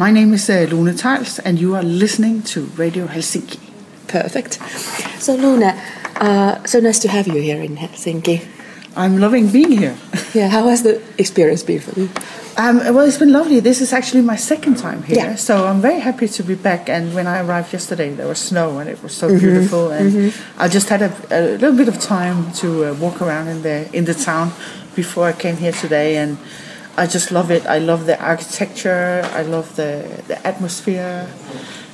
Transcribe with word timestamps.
My 0.00 0.10
name 0.10 0.32
is 0.32 0.48
uh, 0.48 0.66
Lone 0.70 0.94
Theils, 0.94 1.38
and 1.44 1.58
you 1.60 1.74
are 1.76 1.82
listening 1.82 2.42
to 2.54 2.62
Radio 2.78 3.06
Helsinki. 3.06 3.58
Perfect. 4.08 4.54
So, 5.20 5.34
Luna, 5.34 5.74
uh, 6.16 6.64
so 6.64 6.80
nice 6.80 6.98
to 7.00 7.08
have 7.08 7.26
you 7.28 7.40
here 7.42 7.60
in 7.60 7.76
Helsinki. 7.76 8.40
I'm 8.96 9.18
loving 9.18 9.48
being 9.50 9.72
here. 9.72 9.96
Yeah, 10.32 10.48
how 10.48 10.68
has 10.68 10.84
the 10.84 11.02
experience 11.18 11.64
been 11.64 11.80
for 11.80 11.98
you? 12.00 12.08
Um, 12.56 12.76
well, 12.94 13.00
it's 13.00 13.18
been 13.18 13.32
lovely. 13.32 13.58
This 13.60 13.80
is 13.80 13.92
actually 13.92 14.22
my 14.22 14.36
second 14.36 14.76
time 14.78 15.02
here, 15.02 15.16
Yeah. 15.16 15.34
so 15.36 15.66
I'm 15.66 15.80
very 15.80 15.98
happy 16.00 16.28
to 16.28 16.42
be 16.44 16.54
back. 16.54 16.88
And 16.88 17.12
when 17.14 17.26
I 17.26 17.40
arrived 17.42 17.72
yesterday, 17.72 18.10
there 18.14 18.28
was 18.28 18.38
snow, 18.38 18.78
and 18.78 18.88
it 18.88 19.02
was 19.02 19.12
so 19.12 19.26
Mm-hmm. 19.28 19.38
beautiful. 19.44 19.90
And 19.90 20.32
I 20.56 20.68
just 20.68 20.88
had 20.88 21.02
a, 21.02 21.10
a 21.32 21.40
little 21.58 21.76
bit 21.76 21.88
of 21.88 21.98
time 21.98 22.52
to 22.62 22.68
uh, 22.90 22.94
walk 22.94 23.20
around 23.20 23.48
in 23.48 23.62
the 23.62 23.88
in 23.92 24.04
the 24.04 24.14
town 24.14 24.52
before 24.94 25.26
I 25.26 25.32
came 25.32 25.56
here 25.56 25.72
today, 25.72 26.16
and 26.16 26.38
I 27.02 27.06
just 27.06 27.30
love 27.30 27.50
it. 27.54 27.62
I 27.66 27.78
love 27.78 28.04
the 28.06 28.16
architecture. 28.20 29.22
I 29.38 29.42
love 29.42 29.66
the 29.76 29.90
the 30.28 30.36
atmosphere, 30.46 31.26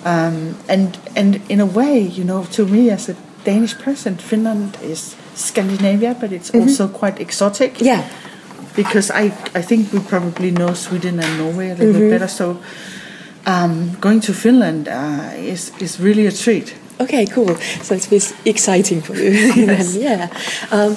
um, 0.04 0.56
and 0.68 0.98
and 1.16 1.40
in 1.48 1.60
a 1.60 1.66
way, 1.66 2.00
you 2.18 2.24
know, 2.24 2.44
to 2.56 2.66
me 2.66 2.90
as 2.92 3.08
a 3.08 3.14
Danish 3.44 3.74
person, 3.84 4.16
Finland 4.16 4.76
is 4.82 5.16
Scandinavia, 5.34 6.14
but 6.20 6.30
it's 6.32 6.50
also 6.54 6.88
quite 6.88 7.20
exotic 7.22 7.72
Mm-hmm. 7.74 7.86
Yeah. 7.86 8.02
because 8.76 9.10
I 9.14 9.24
I 9.58 9.62
think 9.62 9.92
we 9.92 10.00
probably 10.00 10.50
know 10.50 10.74
Sweden 10.74 11.20
and 11.20 11.38
Norway 11.38 11.70
a 11.70 11.74
little 11.74 11.86
Mm-hmm. 11.94 12.00
bit 12.00 12.10
better. 12.10 12.28
So 12.28 12.56
um, 13.46 13.96
going 14.00 14.20
to 14.26 14.32
Finland 14.32 14.88
uh, 14.88 15.52
is 15.52 15.70
is 15.80 16.00
really 16.00 16.26
a 16.26 16.32
treat. 16.32 16.74
Okay, 17.00 17.26
cool. 17.26 17.54
So 17.82 17.94
it's 17.94 18.34
exciting 18.44 19.02
for 19.02 19.14
you. 19.16 19.52
Yes. 19.66 19.94
yeah. 19.94 20.28
Um, 20.72 20.96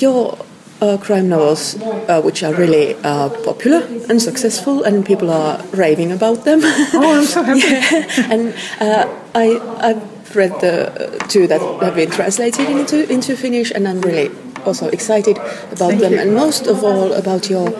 your 0.00 0.36
uh, 0.80 0.96
crime 0.98 1.28
novels, 1.28 1.76
uh, 2.08 2.20
which 2.22 2.42
are 2.42 2.54
really 2.54 2.94
uh, 3.04 3.28
popular 3.44 3.82
and 4.08 4.20
successful, 4.20 4.82
and 4.84 5.04
people 5.04 5.30
are 5.30 5.62
raving 5.74 6.12
about 6.12 6.44
them. 6.44 6.60
Oh, 6.62 7.18
I'm 7.18 7.24
so 7.26 7.42
happy. 7.42 7.60
Yeah. 7.70 8.32
And 8.32 8.54
uh, 8.80 9.06
I, 9.34 9.58
I've 9.80 10.36
read 10.36 10.52
the 10.60 11.24
two 11.28 11.46
that 11.48 11.60
have 11.82 11.94
been 11.94 12.10
translated 12.10 12.68
into, 12.68 13.10
into 13.12 13.36
Finnish, 13.36 13.70
and 13.72 13.86
I'm 13.88 14.00
really 14.00 14.30
also 14.64 14.88
excited 14.88 15.36
about 15.72 15.90
Thank 15.90 16.00
them, 16.00 16.12
you. 16.12 16.18
and 16.20 16.34
most 16.34 16.66
of 16.66 16.84
all 16.84 17.12
about 17.12 17.48
your 17.50 17.70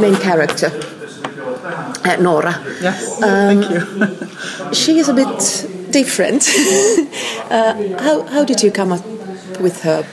main 0.00 0.16
character, 0.16 0.70
uh, 2.04 2.16
Nora. 2.20 2.54
Yes, 2.82 3.22
Um, 3.22 3.62
thank 3.62 3.70
you. 3.70 4.74
She 4.74 4.98
is 4.98 5.08
a 5.08 5.14
bit 5.14 5.66
different. 5.90 6.48
uh, 7.50 7.74
how, 7.98 8.22
how 8.26 8.44
did 8.44 8.62
you 8.62 8.70
come 8.70 8.92
up 8.92 9.04
with 9.60 9.82
her 9.82 10.04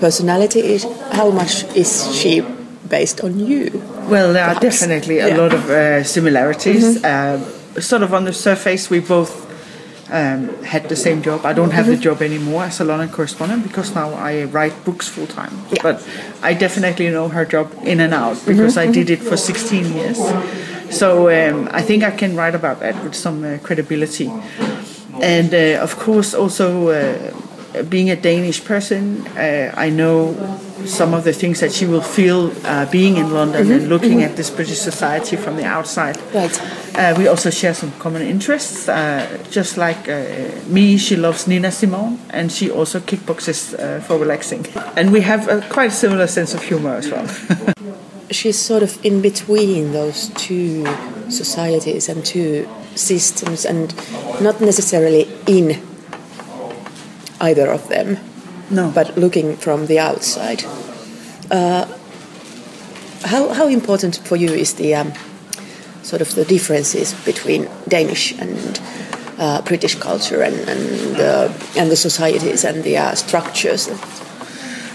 personality? 0.00 0.60
Is- 0.60 0.86
How 1.12 1.30
much 1.30 1.64
is 1.76 1.90
she 2.16 2.42
based 2.88 3.20
on 3.24 3.38
you? 3.38 3.70
Well, 4.08 4.32
there 4.32 4.44
are 4.48 4.58
definitely 4.60 5.18
a 5.18 5.26
Yeah. 5.28 5.36
Mm-hmm. 5.36 5.42
lot 5.42 5.52
of 5.54 5.70
uh, 5.70 6.04
similarities. 6.04 7.04
Um 7.04 7.40
sort 7.78 8.02
of 8.02 8.12
on 8.12 8.24
the 8.24 8.32
surface, 8.32 8.90
we 8.90 8.98
both 9.00 9.30
um, 10.12 10.48
had 10.64 10.88
the 10.88 10.96
same 10.96 11.22
job. 11.22 11.38
I 11.44 11.52
don't 11.52 11.70
have 11.72 11.86
Mm-hmm. 11.86 11.94
the 11.94 12.08
job 12.08 12.22
anymore 12.22 12.64
as 12.64 12.80
a 12.80 12.84
London 12.84 13.08
correspondent 13.08 13.62
because 13.62 13.94
now 13.94 14.08
I 14.30 14.44
write 14.54 14.74
books 14.84 15.06
full 15.08 15.26
time. 15.26 15.52
Yeah. 15.70 15.82
But 15.82 15.96
I 16.42 16.54
definitely 16.54 17.08
know 17.10 17.28
her 17.28 17.44
job 17.44 17.66
in 17.84 18.00
and 18.00 18.12
out 18.12 18.36
Mm-hmm. 18.36 18.50
because 18.50 18.76
I 18.76 18.86
did 18.92 19.08
it 19.10 19.22
for 19.22 19.36
16 19.36 19.94
years. 19.94 20.18
So 20.90 21.08
um, 21.30 21.68
I 21.80 21.82
think 21.82 22.02
I 22.02 22.10
can 22.10 22.34
write 22.36 22.56
about 22.56 22.80
that 22.80 22.94
with 23.04 23.14
some 23.14 23.44
uh, 23.44 23.58
credibility. 23.62 24.28
And 25.22 25.54
uh, 25.54 25.82
of 25.82 25.96
course, 25.96 26.34
also 26.34 26.88
uh, 26.88 27.30
being 27.88 28.10
a 28.10 28.16
Danish 28.16 28.64
person, 28.64 29.26
uh, 29.36 29.72
I 29.76 29.90
know 29.90 30.34
some 30.86 31.14
of 31.14 31.24
the 31.24 31.32
things 31.32 31.60
that 31.60 31.72
she 31.72 31.86
will 31.86 32.00
feel 32.00 32.52
uh, 32.64 32.90
being 32.90 33.16
in 33.16 33.32
London 33.32 33.70
and 33.70 33.88
looking 33.88 34.22
at 34.22 34.36
this 34.36 34.50
British 34.50 34.78
society 34.78 35.36
from 35.36 35.56
the 35.56 35.64
outside. 35.64 36.16
Right. 36.34 36.60
Uh, 36.96 37.14
we 37.16 37.28
also 37.28 37.50
share 37.50 37.74
some 37.74 37.92
common 37.92 38.22
interests. 38.22 38.88
Uh, 38.88 39.26
just 39.50 39.76
like 39.76 40.08
uh, 40.08 40.50
me, 40.66 40.96
she 40.96 41.16
loves 41.16 41.46
Nina 41.46 41.70
Simone, 41.70 42.18
and 42.30 42.50
she 42.50 42.70
also 42.70 43.00
kickboxes 43.00 43.78
uh, 43.78 44.00
for 44.00 44.18
relaxing. 44.18 44.66
And 44.96 45.12
we 45.12 45.20
have 45.20 45.48
a 45.48 45.60
quite 45.68 45.92
similar 45.92 46.26
sense 46.26 46.54
of 46.54 46.62
humor 46.62 46.94
as 46.94 47.10
well. 47.10 47.26
She's 48.30 48.58
sort 48.58 48.82
of 48.82 49.04
in 49.04 49.20
between 49.22 49.92
those 49.92 50.28
two 50.34 50.86
societies 51.28 52.08
and 52.08 52.24
two 52.24 52.68
systems, 52.94 53.64
and 53.64 53.94
not 54.40 54.60
necessarily 54.60 55.28
in 55.46 55.80
either 57.40 57.70
of 57.70 57.88
them. 57.88 58.18
No. 58.70 58.90
but 58.90 59.18
looking 59.18 59.56
from 59.56 59.86
the 59.86 59.98
outside. 59.98 60.64
Uh, 61.50 61.86
how, 63.24 63.52
how 63.52 63.66
important 63.66 64.16
for 64.18 64.36
you 64.36 64.48
is 64.48 64.74
the 64.74 64.94
um, 64.94 65.12
sort 66.02 66.22
of 66.22 66.34
the 66.34 66.44
differences 66.44 67.12
between 67.24 67.68
Danish 67.88 68.32
and 68.38 68.80
uh, 69.38 69.62
British 69.62 69.96
culture 69.96 70.42
and 70.42 70.54
and, 70.68 71.20
uh, 71.20 71.52
and 71.76 71.90
the 71.90 71.96
societies 71.96 72.64
and 72.64 72.84
the 72.84 72.96
uh, 72.96 73.14
structures? 73.14 73.88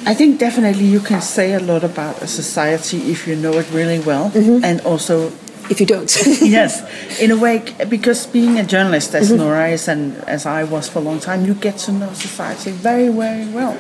I 0.08 0.14
think 0.14 0.40
definitely 0.40 0.86
you 0.86 1.00
can 1.00 1.22
say 1.22 1.54
a 1.54 1.60
lot 1.60 1.84
about 1.84 2.22
a 2.22 2.28
society 2.28 3.12
if 3.12 3.28
you 3.28 3.36
know 3.36 3.54
it 3.58 3.70
really 3.72 4.00
well, 4.00 4.32
and 4.64 4.80
also 4.82 5.32
If 5.68 5.80
you 5.80 5.86
don't, 5.88 6.09
yes, 6.42 6.84
in 7.20 7.31
a 7.31 7.38
way, 7.38 7.64
because 7.90 8.28
being 8.28 8.59
a 8.59 8.64
journalist, 8.64 9.16
as 9.16 9.31
Nora 9.31 9.70
is 9.70 9.88
and 9.88 10.16
as 10.28 10.46
I 10.46 10.64
was 10.64 10.88
for 10.88 11.00
a 11.00 11.02
long 11.02 11.20
time, 11.20 11.46
you 11.46 11.56
get 11.56 11.78
to 11.86 11.92
know 11.92 12.14
society 12.14 12.70
very, 12.72 13.09
very 13.09 13.48
well. 13.48 13.76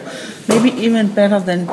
Maybe 0.47 0.71
even 0.81 1.13
better 1.13 1.39
than 1.39 1.69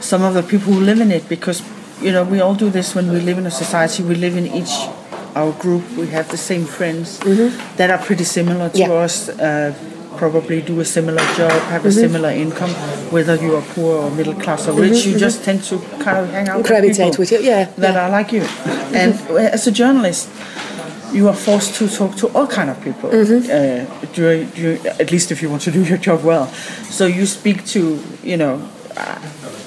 some 0.00 0.22
of 0.22 0.32
the 0.34 0.42
people 0.42 0.72
who 0.72 0.80
live 0.80 1.00
in 1.00 1.10
it, 1.10 1.28
because 1.28 1.60
you 2.00 2.12
know 2.12 2.24
we 2.24 2.40
all 2.40 2.54
do 2.54 2.70
this 2.70 2.94
when 2.94 3.10
we 3.12 3.20
live 3.20 3.36
in 3.38 3.46
a 3.46 3.50
society. 3.50 4.02
We 4.02 4.14
live 4.14 4.36
in 4.36 4.46
each 4.46 4.72
our 5.36 5.52
group. 5.52 5.82
We 5.96 6.06
have 6.08 6.30
the 6.30 6.36
same 6.38 6.64
friends 6.64 7.18
that 7.76 7.90
are 7.90 7.98
pretty 7.98 8.24
similar 8.24 8.70
to 8.70 8.78
Yeah. 8.78 8.92
us. 9.04 9.28
Uh, 9.28 9.74
probably 10.22 10.62
do 10.62 10.78
a 10.78 10.84
similar 10.84 11.24
job, 11.34 11.50
have 11.74 11.84
a 11.84 11.90
similar 11.90 12.30
income, 12.30 12.70
whether 13.10 13.34
you 13.44 13.56
are 13.56 13.66
poor 13.74 14.04
or 14.04 14.10
middle 14.12 14.34
class 14.34 14.68
or 14.68 14.72
rich. 14.80 15.04
You 15.04 15.18
just 15.18 15.42
tend 15.42 15.64
to 15.64 15.78
kind 15.98 16.18
of 16.18 16.30
hang 16.30 16.48
out 16.48 16.58
with 16.58 16.66
Gravitate 16.68 17.10
people 17.10 17.22
with 17.22 17.32
you, 17.32 17.40
yeah, 17.40 17.64
that 17.64 17.94
yeah. 17.94 18.04
are 18.04 18.10
like 18.18 18.30
you. 18.30 18.42
And 19.00 19.14
as 19.54 19.66
a 19.66 19.72
journalist, 19.72 20.30
you 21.12 21.26
are 21.26 21.34
forced 21.34 21.74
to 21.78 21.88
talk 21.88 22.14
to 22.18 22.28
all 22.36 22.46
kind 22.46 22.70
of 22.70 22.80
people. 22.84 23.08
Uh, 23.10 23.84
during, 24.12 24.48
during, 24.50 24.86
at 24.86 25.10
least 25.10 25.32
if 25.32 25.42
you 25.42 25.50
want 25.50 25.62
to 25.62 25.72
do 25.72 25.82
your 25.82 25.98
job 25.98 26.22
well. 26.22 26.46
So 26.98 27.06
you 27.06 27.26
speak 27.26 27.66
to, 27.74 28.00
you 28.22 28.36
know, 28.36 28.54
uh, 28.54 28.81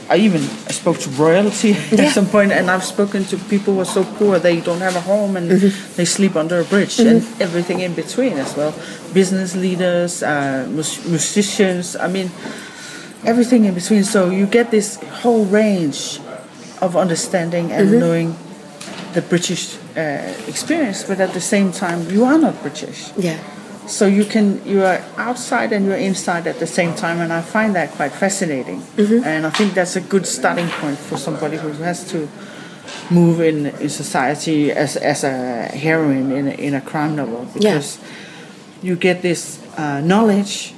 I 0.09 0.17
even 0.17 0.41
I 0.41 0.71
spoke 0.71 0.99
to 0.99 1.09
royalty 1.09 1.69
Yeah. 1.91 2.05
at 2.05 2.13
some 2.13 2.27
point, 2.27 2.51
and 2.51 2.69
I've 2.69 2.83
spoken 2.83 3.25
to 3.25 3.37
people 3.49 3.73
who 3.73 3.79
are 3.81 3.85
so 3.85 4.03
poor 4.03 4.39
they 4.39 4.61
don't 4.61 4.81
have 4.81 4.95
a 4.95 5.01
home 5.01 5.35
and 5.37 5.49
they 5.97 6.05
sleep 6.05 6.35
under 6.35 6.59
a 6.59 6.63
bridge, 6.63 6.99
and 6.99 7.23
everything 7.41 7.79
in 7.79 7.93
between 7.95 8.33
as 8.37 8.55
well. 8.55 8.73
Business 9.13 9.55
leaders, 9.55 10.21
uh, 10.23 10.67
mus- 10.69 11.05
musicians. 11.05 11.95
I 11.95 12.07
mean, 12.07 12.29
everything 13.25 13.65
in 13.65 13.73
between. 13.73 14.03
So 14.03 14.29
you 14.29 14.45
get 14.45 14.69
this 14.71 14.97
whole 15.23 15.45
range 15.45 16.19
of 16.81 16.95
understanding 16.95 17.71
and 17.71 17.99
knowing 17.99 18.35
the 19.13 19.21
British 19.21 19.75
uh, 19.97 20.33
experience, 20.47 21.03
but 21.03 21.19
at 21.19 21.33
the 21.33 21.41
same 21.41 21.71
time, 21.71 22.09
you 22.11 22.25
are 22.25 22.37
not 22.37 22.61
British. 22.61 23.11
yeah, 23.17 23.39
So 23.87 24.07
you 24.07 24.25
can 24.25 24.65
you 24.65 24.83
are 24.83 25.03
outside 25.17 25.71
and 25.71 25.85
you're 25.85 25.97
inside 25.97 26.47
at 26.47 26.59
the 26.59 26.67
same 26.67 26.95
time, 26.95 27.19
and 27.19 27.31
I 27.31 27.41
find 27.41 27.75
that 27.75 27.91
quite 27.91 28.11
fascinating. 28.11 28.83
And 29.23 29.45
I 29.45 29.49
think 29.49 29.73
that's 29.73 29.95
a 29.95 30.01
good 30.01 30.25
starting 30.25 30.67
point 30.69 30.97
for 30.97 31.17
somebody 31.17 31.57
who 31.57 31.69
has 31.83 32.09
to 32.11 32.27
move 33.09 33.41
in, 33.41 33.67
in 33.67 33.89
society 33.89 34.71
as, 34.71 34.95
as 34.97 35.23
a 35.23 35.63
heroine 35.67 36.31
in 36.31 36.47
a, 36.47 36.51
in 36.51 36.73
a 36.73 36.81
crime 36.81 37.15
novel 37.15 37.47
because 37.53 37.99
you 38.81 38.95
get 38.95 39.21
this 39.21 39.59
uh, 39.77 40.01
knowledge 40.01 40.74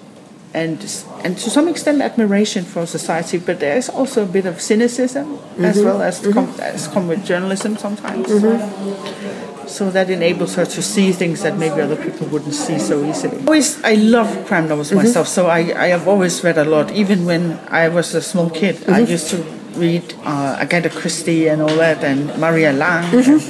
and 0.53 0.79
and 1.23 1.37
to 1.37 1.49
some 1.49 1.67
extent 1.67 2.01
admiration 2.01 2.63
for 2.63 2.85
society, 2.85 3.37
but 3.37 3.59
there's 3.59 3.89
also 3.89 4.23
a 4.23 4.25
bit 4.25 4.45
of 4.45 4.61
cynicism 4.61 5.39
as 5.59 5.77
mm-hmm. 5.77 5.85
well 5.85 6.01
as 6.01 6.21
mm-hmm. 6.21 6.33
come, 6.33 6.49
as 6.61 6.87
come 6.87 7.07
with 7.07 7.25
journalism 7.25 7.77
sometimes. 7.77 8.27
Mm-hmm. 8.27 9.67
So 9.67 9.91
that 9.91 10.09
enables 10.09 10.55
her 10.55 10.65
to 10.65 10.81
see 10.81 11.11
things 11.11 11.41
that 11.41 11.57
maybe 11.57 11.81
other 11.81 11.97
people 11.97 12.27
wouldn't 12.27 12.53
see 12.53 12.79
so 12.79 13.03
easily. 13.03 13.39
Always, 13.45 13.83
I 13.83 13.95
love 13.95 14.47
crime 14.47 14.69
novels 14.69 14.93
myself, 14.93 15.27
so 15.27 15.47
I, 15.47 15.59
I 15.75 15.87
have 15.87 16.07
always 16.07 16.41
read 16.41 16.57
a 16.57 16.63
lot. 16.63 16.91
Even 16.91 17.25
when 17.25 17.59
I 17.67 17.89
was 17.89 18.15
a 18.15 18.21
small 18.21 18.49
kid, 18.49 18.89
I 18.89 18.99
used 18.99 19.29
to 19.31 19.43
read 19.75 20.15
uh, 20.23 20.57
Agatha 20.61 20.89
Christie 20.89 21.49
and 21.49 21.61
all 21.61 21.75
that, 21.75 22.01
and 22.01 22.37
Maria 22.39 22.71
Lang. 22.71 23.13
And, 23.13 23.41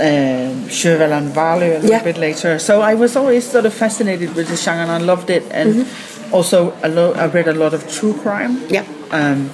um, 0.00 0.68
Sjöwall 0.68 1.12
and 1.12 1.34
Wahlöö 1.34 1.76
a 1.76 1.78
little 1.78 1.90
Yeah. 1.90 2.02
bit 2.02 2.18
later. 2.18 2.58
So 2.58 2.80
I 2.80 2.94
was 2.94 3.16
always 3.16 3.44
sort 3.50 3.66
of 3.66 3.74
fascinated 3.74 4.34
with 4.34 4.48
the 4.48 4.56
genre 4.56 4.82
and 4.82 4.90
I 4.90 4.98
loved 4.98 5.30
it. 5.30 5.44
And 5.50 5.86
also, 6.34 6.72
a 6.82 6.88
lo- 6.88 7.14
I 7.14 7.26
read 7.26 7.48
a 7.48 7.54
lot 7.54 7.72
of 7.74 7.80
true 7.98 8.14
crime. 8.24 8.54
yeah, 8.68 8.84
Um, 9.10 9.50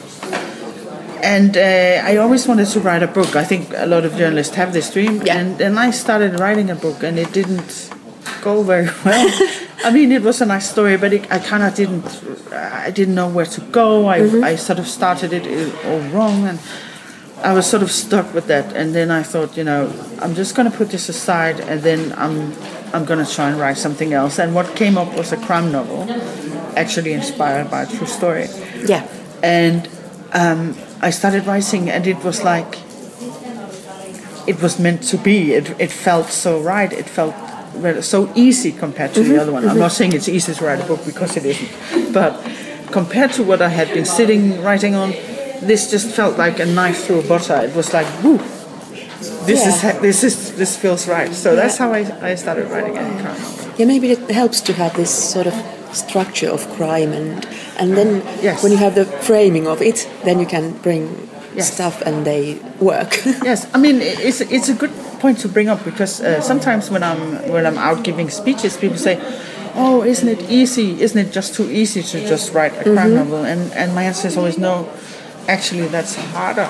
and 1.23 1.57
uh, 1.57 2.11
I 2.11 2.17
always 2.17 2.49
wanted 2.49 2.67
to 2.69 2.81
write 2.81 3.03
a 3.03 3.07
book. 3.07 3.37
I 3.37 3.45
think 3.45 3.69
a 3.77 3.87
lot 3.87 4.05
of 4.05 4.17
journalists 4.17 4.55
have 4.57 4.73
this 4.73 4.91
dream. 4.93 5.21
Yeah. 5.23 5.37
And 5.39 5.59
then 5.59 5.77
I 5.79 5.91
started 5.93 6.41
writing 6.41 6.71
a 6.71 6.75
book, 6.75 7.03
and 7.03 7.19
it 7.19 7.33
didn't 7.33 7.91
go 8.43 8.63
very 8.63 8.89
well. 9.05 9.29
I 9.85 9.91
mean, 9.93 10.13
it 10.13 10.23
was 10.23 10.41
a 10.41 10.47
nice 10.47 10.71
story, 10.71 10.97
but 10.97 11.13
it, 11.13 11.31
I 11.31 11.39
kind 11.39 11.63
of 11.63 11.75
didn't. 11.75 12.07
I 12.53 12.91
didn't 12.91 13.15
know 13.15 13.29
where 13.29 13.47
to 13.47 13.61
go. 13.71 14.07
I, 14.07 14.17
I 14.53 14.57
sort 14.57 14.79
of 14.79 14.87
started 14.87 15.33
it 15.33 15.45
all 15.85 16.01
wrong, 16.15 16.47
and 16.49 16.59
I 17.45 17.53
was 17.53 17.67
sort 17.67 17.83
of 17.83 17.91
stuck 17.91 18.33
with 18.35 18.47
that, 18.47 18.73
and 18.77 18.95
then 18.95 19.11
I 19.11 19.23
thought, 19.23 19.57
you 19.57 19.65
know, 19.65 19.93
I'm 20.23 20.35
just 20.35 20.55
going 20.57 20.71
to 20.71 20.77
put 20.77 20.89
this 20.91 21.09
aside, 21.09 21.61
and 21.61 21.83
then 21.83 22.13
I'm 22.17 22.53
I'm 22.95 23.05
going 23.05 23.25
to 23.25 23.31
try 23.31 23.49
and 23.51 23.59
write 23.61 23.77
something 23.79 24.13
else. 24.15 24.39
And 24.43 24.55
what 24.55 24.75
came 24.75 24.97
up 24.99 25.15
was 25.17 25.33
a 25.33 25.37
crime 25.37 25.71
novel, 25.71 26.07
actually 26.77 27.13
inspired 27.13 27.71
by 27.71 27.83
a 27.83 27.87
true 27.87 28.07
story. 28.07 28.47
Yeah. 28.87 29.07
And 29.43 29.89
um, 30.33 30.77
I 31.01 31.11
started 31.11 31.47
writing, 31.47 31.89
and 31.91 32.07
it 32.07 32.23
was 32.25 32.43
like 32.45 32.79
it 34.47 34.61
was 34.63 34.79
meant 34.79 35.03
to 35.05 35.17
be. 35.19 35.53
It 35.55 35.71
it 35.81 35.91
felt 35.91 36.27
so 36.29 36.61
right. 36.61 36.93
It 36.93 37.07
felt 37.09 37.35
so 38.03 38.31
easy 38.35 38.73
compared 38.73 39.15
to 39.15 39.23
the 39.23 39.41
other 39.41 39.53
one. 39.53 39.69
I'm 39.69 39.79
not 39.79 39.93
saying 39.93 40.13
it's 40.13 40.29
easy 40.29 40.55
to 40.55 40.65
write 40.65 40.81
a 40.81 40.87
book 40.87 41.05
because 41.07 41.37
it 41.37 41.45
isn't, 41.47 42.13
but 42.13 42.33
compared 42.91 43.33
to 43.33 43.43
what 43.45 43.63
I 43.63 43.69
had 43.69 43.89
been 43.95 44.05
sitting 44.05 44.61
writing 44.63 44.95
on, 44.97 45.11
this 45.63 45.91
just 45.91 46.11
felt 46.15 46.37
like 46.37 46.59
a 46.59 46.67
knife 46.67 47.05
through 47.07 47.23
butter. 47.29 47.55
It 47.63 47.75
was 47.77 47.93
like, 47.93 48.07
woo, 48.25 48.39
this 49.47 49.67
is 49.67 49.83
Yeah. 49.83 49.93
ha- 49.93 49.99
this 50.01 50.25
is 50.25 50.57
this 50.57 50.77
feels 50.77 51.07
right. 51.07 51.33
So 51.33 51.55
that's 51.55 51.79
how 51.79 51.93
I, 51.93 52.01
I 52.21 52.35
started 52.35 52.69
writing 52.71 52.95
novel. 52.95 53.71
Yeah, 53.79 53.87
maybe 53.87 54.11
it 54.11 54.31
helps 54.31 54.61
to 54.63 54.73
have 54.75 54.95
this 54.97 55.11
sort 55.11 55.47
of 55.47 55.55
structure 55.93 56.49
of 56.49 56.69
crime, 56.77 57.13
and 57.13 57.47
and 57.79 57.97
then 57.97 58.23
Yes. 58.43 58.63
when 58.63 58.73
you 58.73 58.79
have 58.79 58.95
the 58.95 59.05
framing 59.05 59.67
of 59.67 59.81
it, 59.83 60.09
then 60.25 60.39
you 60.39 60.47
can 60.47 60.73
bring 60.83 61.29
Yes. 61.55 61.73
stuff 61.73 62.03
and 62.07 62.25
they 62.25 62.59
work. 62.79 63.21
Yes, 63.45 63.67
I 63.75 63.79
mean 63.79 64.01
it's 64.01 64.41
it's 64.41 64.69
a 64.69 64.75
good 64.75 64.93
point 65.21 65.39
to 65.41 65.49
bring 65.49 65.69
up 65.69 65.85
because 65.85 66.21
uh, 66.21 66.41
sometimes 66.41 66.91
when 66.91 67.03
I'm 67.03 67.51
when 67.51 67.67
I'm 67.67 67.79
out 67.79 68.05
giving 68.05 68.31
speeches, 68.31 68.77
people 68.77 68.99
say, 68.99 69.19
"Oh, 69.75 70.03
isn't 70.03 70.29
it 70.29 70.43
easy? 70.51 71.03
Isn't 71.03 71.19
it 71.19 71.33
just 71.33 71.55
too 71.55 71.69
easy 71.71 72.03
to 72.03 72.17
just 72.29 72.55
write 72.55 72.75
a 72.81 72.85
crime 72.85 72.97
mm-hmm. 72.97 73.15
novel?" 73.15 73.45
And 73.45 73.73
and 73.75 73.95
my 73.95 74.05
answer 74.05 74.29
is 74.29 74.37
always 74.37 74.59
no. 74.59 74.89
Actually, 75.49 75.89
that's 75.89 76.15
harder 76.15 76.69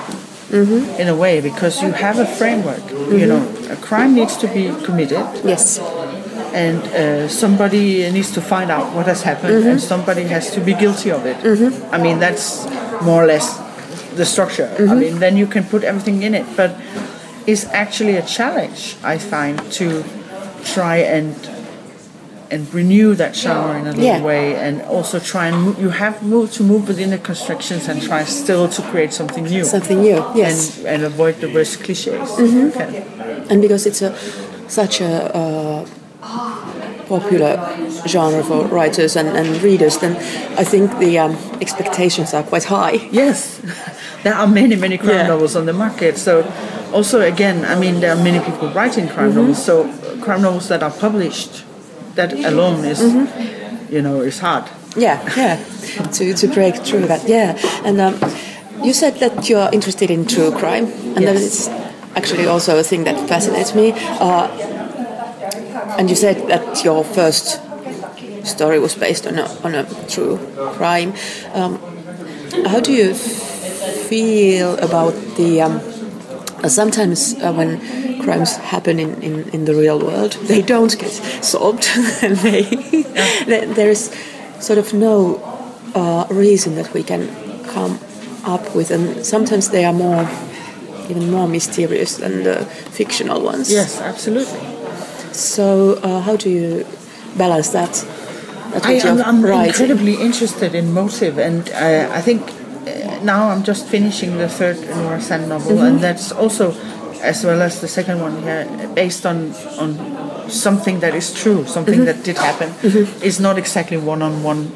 mm-hmm. 0.51 0.99
in 0.99 1.07
a 1.07 1.15
way 1.15 1.41
because 1.41 1.81
you 1.81 1.91
have 1.91 2.19
a 2.19 2.25
framework. 2.25 2.83
You 2.89 2.95
mm-hmm. 2.95 3.29
know, 3.29 3.73
a 3.73 3.75
crime 3.77 4.13
needs 4.13 4.37
to 4.37 4.47
be 4.47 4.71
committed, 4.85 5.25
yes. 5.43 5.79
And 6.53 6.79
uh, 6.83 7.27
somebody 7.27 8.09
needs 8.11 8.31
to 8.31 8.41
find 8.41 8.69
out 8.71 8.93
what 8.95 9.05
has 9.07 9.21
happened, 9.23 9.65
and 9.65 9.79
somebody 9.81 10.23
has 10.23 10.51
to 10.51 10.59
be 10.61 10.73
guilty 10.73 11.11
of 11.11 11.25
it. 11.25 11.37
I 11.91 11.97
mean, 11.97 12.19
that's 12.19 12.65
more 13.01 13.23
or 13.23 13.27
less 13.27 13.47
the 14.15 14.25
structure. 14.25 14.69
I 14.79 14.93
mean, 14.95 15.19
then 15.19 15.37
you 15.37 15.47
can 15.47 15.63
put 15.63 15.83
everything 15.83 16.23
in 16.23 16.33
it, 16.35 16.45
but 16.55 16.75
it's 17.47 17.65
actually 17.83 18.15
a 18.17 18.25
challenge 18.37 18.95
I 19.03 19.17
find 19.17 19.55
to 19.79 20.03
try 20.63 20.97
and 20.97 21.35
and 22.51 22.67
renew 22.73 23.15
that 23.15 23.33
genre 23.33 23.79
in 23.79 23.87
a 23.87 23.91
little 23.95 24.03
Yeah. 24.03 24.21
way, 24.31 24.55
and 24.65 24.81
also 24.95 25.19
try 25.19 25.47
and 25.47 25.57
you 25.83 25.89
have 26.03 26.19
to 26.57 26.63
move 26.71 26.83
within 26.91 27.09
the 27.15 27.17
constrictions 27.29 27.87
and 27.89 27.97
try 28.09 28.25
still 28.25 28.67
to 28.75 28.81
create 28.91 29.13
something 29.13 29.45
new. 29.55 29.63
Something 29.63 30.01
new, 30.01 30.19
yes. 30.35 30.77
And, 30.79 30.87
and 30.87 30.99
avoid 31.13 31.35
the 31.39 31.47
worst 31.55 31.73
cliches. 31.83 32.29
Okay. 32.69 33.03
And 33.49 33.57
because 33.65 33.83
it's 33.89 34.01
a 34.01 34.11
such 34.67 34.95
a 35.01 35.11
uh, 35.41 35.70
popular 37.15 37.53
genre 38.07 38.43
for 38.43 38.65
writers 38.77 39.15
and, 39.19 39.27
and 39.39 39.47
readers, 39.61 39.97
then 39.99 40.13
I 40.57 40.63
think 40.63 40.85
the 40.99 41.19
um, 41.19 41.33
expectations 41.59 42.33
are 42.33 42.43
quite 42.43 42.63
high. 42.65 42.95
Yes, 43.11 43.59
there 44.23 44.33
are 44.33 44.47
many, 44.47 44.75
many 44.75 44.97
crime 44.97 45.15
Yeah. 45.25 45.27
novels 45.27 45.55
on 45.55 45.65
the 45.65 45.73
market. 45.73 46.17
So, 46.17 46.33
also 46.93 47.19
again, 47.33 47.65
I 47.65 47.75
mean, 47.83 47.99
there 47.99 48.11
are 48.15 48.23
many 48.23 48.39
people 48.39 48.67
writing 48.77 49.07
crime 49.09 49.29
Mm-hmm. 49.31 49.39
novels. 49.39 49.65
So, 49.65 49.73
crime 50.25 50.41
novels 50.41 50.67
that 50.69 50.81
are 50.83 50.91
published, 51.05 51.63
that 52.15 52.31
alone 52.33 52.85
is, 52.85 52.99
Mm-hmm. 53.01 53.93
you 53.95 54.01
know, 54.01 54.21
is 54.21 54.39
hard. 54.39 54.63
Yeah, 54.95 55.17
yeah, 55.37 55.55
to, 56.17 56.33
to 56.33 56.47
break 56.47 56.75
through 56.87 57.07
that. 57.07 57.21
Yeah, 57.27 57.57
and 57.87 57.99
um, 58.01 58.15
you 58.83 58.93
said 58.93 59.13
that 59.19 59.49
you're 59.49 59.69
interested 59.73 60.09
in 60.11 60.25
true 60.25 60.51
crime, 60.51 60.85
and 61.15 61.27
that 61.27 61.35
Yes. 61.35 61.41
is 61.43 61.67
actually 62.15 62.47
also 62.47 62.77
a 62.79 62.83
thing 62.83 63.03
that 63.05 63.17
fascinates 63.29 63.73
me. 63.75 63.91
Uh, 64.19 64.47
and 65.97 66.09
you 66.09 66.15
said 66.15 66.47
that 66.47 66.83
your 66.83 67.03
first 67.03 67.59
story 68.45 68.79
was 68.79 68.95
based 68.95 69.27
on 69.27 69.37
a, 69.39 69.45
on 69.63 69.75
a 69.75 69.85
true 70.07 70.37
crime. 70.73 71.13
Um, 71.53 71.77
how 72.65 72.79
do 72.79 72.91
you 72.91 73.13
feel 73.13 74.77
about 74.79 75.13
the? 75.37 75.61
Um, 75.61 75.79
sometimes 76.69 77.33
uh, 77.41 77.53
when 77.53 77.79
crimes 78.21 78.55
happen 78.57 78.99
in, 78.99 79.21
in, 79.23 79.49
in 79.49 79.65
the 79.65 79.73
real 79.73 79.99
world, 79.99 80.31
they 80.43 80.61
don't 80.61 80.97
get 80.99 81.11
solved, 81.43 81.87
and 82.21 82.37
they, 82.37 82.63
there- 83.45 83.65
there 83.73 83.89
is 83.89 84.11
sort 84.59 84.77
of 84.79 84.93
no 84.93 85.37
uh, 85.95 86.25
reason 86.29 86.75
that 86.75 86.93
we 86.93 87.03
can 87.03 87.27
come 87.65 87.99
up 88.45 88.75
with, 88.75 88.91
and 88.91 89.25
sometimes 89.25 89.69
they 89.69 89.85
are 89.85 89.93
more, 89.93 90.29
even 91.09 91.31
more 91.31 91.47
mysterious 91.47 92.17
than 92.17 92.43
the 92.43 92.65
fictional 92.65 93.41
ones. 93.41 93.71
Yes, 93.71 93.99
absolutely. 93.99 94.59
So 95.31 95.93
uh, 96.03 96.19
how 96.21 96.35
do 96.35 96.49
you 96.49 96.85
balance 97.37 97.69
that? 97.69 97.93
that 98.73 98.85
I 98.85 98.93
am 98.93 99.21
I'm 99.21 99.45
incredibly 99.67 100.15
interested 100.15 100.75
in 100.75 100.93
motive, 100.93 101.37
and 101.37 101.69
uh, 101.71 102.09
I 102.11 102.21
think 102.21 102.41
uh, 102.87 103.23
now 103.23 103.49
I'm 103.49 103.63
just 103.63 103.87
finishing 103.87 104.37
the 104.37 104.47
third 104.49 104.77
Nora 104.95 105.21
Sand 105.21 105.49
novel, 105.49 105.71
Mm-hmm. 105.77 105.85
and 105.85 105.99
that's 105.99 106.31
also, 106.31 106.71
as 107.21 107.43
well 107.45 107.61
as 107.61 107.81
the 107.81 107.87
second 107.87 108.21
one 108.21 108.41
here, 108.43 108.67
based 108.95 109.25
on 109.25 109.53
on 109.79 109.97
something 110.49 110.99
that 111.01 111.13
is 111.15 111.33
true, 111.33 111.65
something 111.65 111.95
Mm-hmm. 111.99 112.05
that 112.05 112.23
did 112.23 112.37
happen. 112.37 112.73
It's 113.21 113.39
not 113.39 113.57
exactly 113.57 113.97
one-on-one 113.97 114.71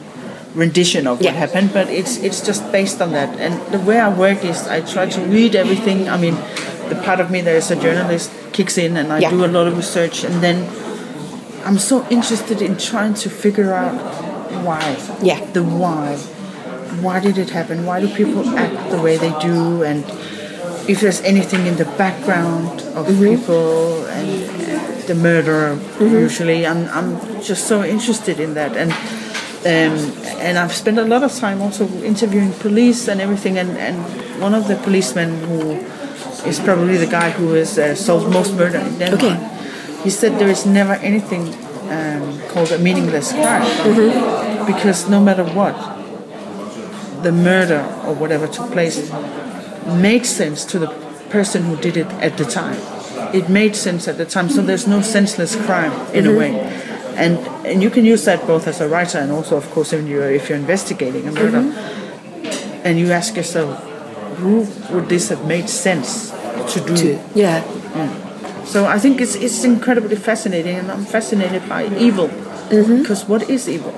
rendition 0.56 1.08
of 1.08 1.22
Yeah. 1.22 1.31
what 1.31 1.40
happened, 1.40 1.74
but 1.74 1.90
it's 1.90 2.18
it's 2.24 2.40
just 2.48 2.63
based 2.72 3.01
on 3.01 3.12
that. 3.12 3.30
And 3.40 3.60
the 3.72 3.80
way 3.80 4.00
I 4.00 4.08
work 4.10 4.44
is 4.44 4.68
I 4.68 4.81
try 4.81 5.08
to 5.08 5.22
read 5.22 5.56
everything. 5.56 6.08
I 6.10 6.18
mean, 6.18 6.36
the 6.90 6.96
part 6.96 7.20
of 7.20 7.30
me 7.32 7.42
that 7.42 7.56
is 7.56 7.72
a 7.72 7.76
journalist 7.76 8.32
kicks 8.54 8.78
in, 8.78 8.98
and 8.98 9.12
I 9.12 9.20
Yeah. 9.20 9.32
do 9.32 9.46
a 9.46 9.52
lot 9.58 9.68
of 9.68 9.76
research, 9.78 10.24
and 10.24 10.42
then 10.42 10.58
I'm 11.66 11.80
so 11.80 12.06
interested 12.10 12.62
in 12.62 12.78
trying 12.78 13.16
to 13.16 13.30
figure 13.30 13.74
out 13.74 13.96
why. 14.64 14.96
Yeah. 15.22 15.40
The 15.54 15.64
why. 15.64 16.16
Why 17.02 17.20
did 17.20 17.38
it 17.38 17.50
happen? 17.50 17.86
Why 17.86 18.00
do 18.00 18.08
people 18.08 18.44
act 18.58 18.90
the 18.92 19.02
way 19.02 19.18
they 19.18 19.34
do? 19.42 19.84
And 19.84 20.04
if 20.88 21.02
there's 21.02 21.22
anything 21.22 21.66
in 21.66 21.76
the 21.76 21.86
background 21.98 22.82
of 22.96 23.08
people 23.20 24.06
and 24.06 24.28
the 25.08 25.16
murder, 25.16 25.78
usually, 26.00 26.66
I'm, 26.66 26.88
I'm 26.90 27.42
just 27.42 27.68
so 27.68 27.84
interested 27.84 28.40
in 28.40 28.54
that. 28.54 28.78
And 28.78 28.92
um, 29.66 29.98
and 30.40 30.60
I've 30.60 30.74
spent 30.74 31.00
a 31.00 31.06
lot 31.06 31.24
of 31.24 31.34
time 31.34 31.60
also 31.62 31.88
interviewing 32.04 32.54
police 32.54 33.08
and 33.08 33.20
everything. 33.20 33.58
And, 33.58 33.72
and 33.78 33.98
one 34.40 34.54
of 34.54 34.68
the 34.68 34.76
policemen 34.76 35.40
who 35.50 35.84
is 36.45 36.60
probably 36.60 36.98
the 36.98 37.07
guy 37.07 37.30
who 37.31 37.54
has 37.54 37.77
uh, 37.77 37.95
solved 37.95 38.31
most 38.31 38.54
murder 38.54 38.80
in 38.80 38.98
Denmark. 39.00 39.24
Okay. 39.24 39.38
He 40.04 40.10
said 40.10 40.39
there 40.39 40.50
is 40.50 40.66
never 40.66 40.94
anything 40.94 41.54
um, 41.89 42.39
called 42.50 42.72
a 42.72 42.77
meaningless 42.77 43.32
crime 43.32 43.65
because 44.65 45.10
no 45.10 45.20
matter 45.20 45.44
what, 45.44 45.75
the 47.24 47.32
murder 47.32 47.82
or 48.05 48.13
whatever 48.13 48.48
took 48.48 48.72
place 48.72 49.12
made 49.88 50.25
sense 50.25 50.65
to 50.65 50.79
the 50.79 50.88
person 51.29 51.63
who 51.63 51.75
did 51.77 51.98
it 51.98 52.08
at 52.22 52.38
the 52.38 52.46
time. 52.46 52.77
It 53.34 53.50
made 53.50 53.75
sense 53.75 54.08
at 54.08 54.17
the 54.17 54.25
time, 54.25 54.50
so 54.50 54.62
there's 54.62 54.88
no 54.88 55.01
senseless 55.01 55.55
crime 55.55 55.91
in 56.13 56.27
a 56.27 56.38
way. 56.38 56.51
And 57.17 57.38
and 57.65 57.82
you 57.82 57.89
can 57.89 58.05
use 58.05 58.25
that 58.25 58.46
both 58.46 58.67
as 58.67 58.82
a 58.82 58.88
writer 58.88 59.20
and 59.20 59.32
also, 59.32 59.58
of 59.58 59.70
course, 59.72 59.91
when 59.91 60.08
you're 60.08 60.29
if 60.29 60.50
you're 60.50 60.58
investigating 60.58 61.27
a 61.27 61.32
murder, 61.32 61.63
and 62.84 63.00
you 63.00 63.12
ask 63.12 63.36
yourself, 63.36 63.82
who 64.36 64.68
would 64.94 65.10
this 65.10 65.30
have 65.30 65.46
made 65.46 65.70
sense 65.70 66.32
to 66.74 66.80
do? 66.82 66.96
To- 66.96 67.20
yeah. 67.34 67.63
So 68.65 68.86
I 68.86 68.98
think 68.98 69.22
it's 69.22 69.36
it's 69.36 69.63
incredibly 69.63 70.15
fascinating, 70.15 70.77
and 70.77 70.92
I'm 70.92 71.06
fascinated 71.06 71.70
by 71.70 71.86
evil 71.98 72.30
because 72.70 73.25
what 73.30 73.50
is 73.50 73.70
evil? 73.70 73.94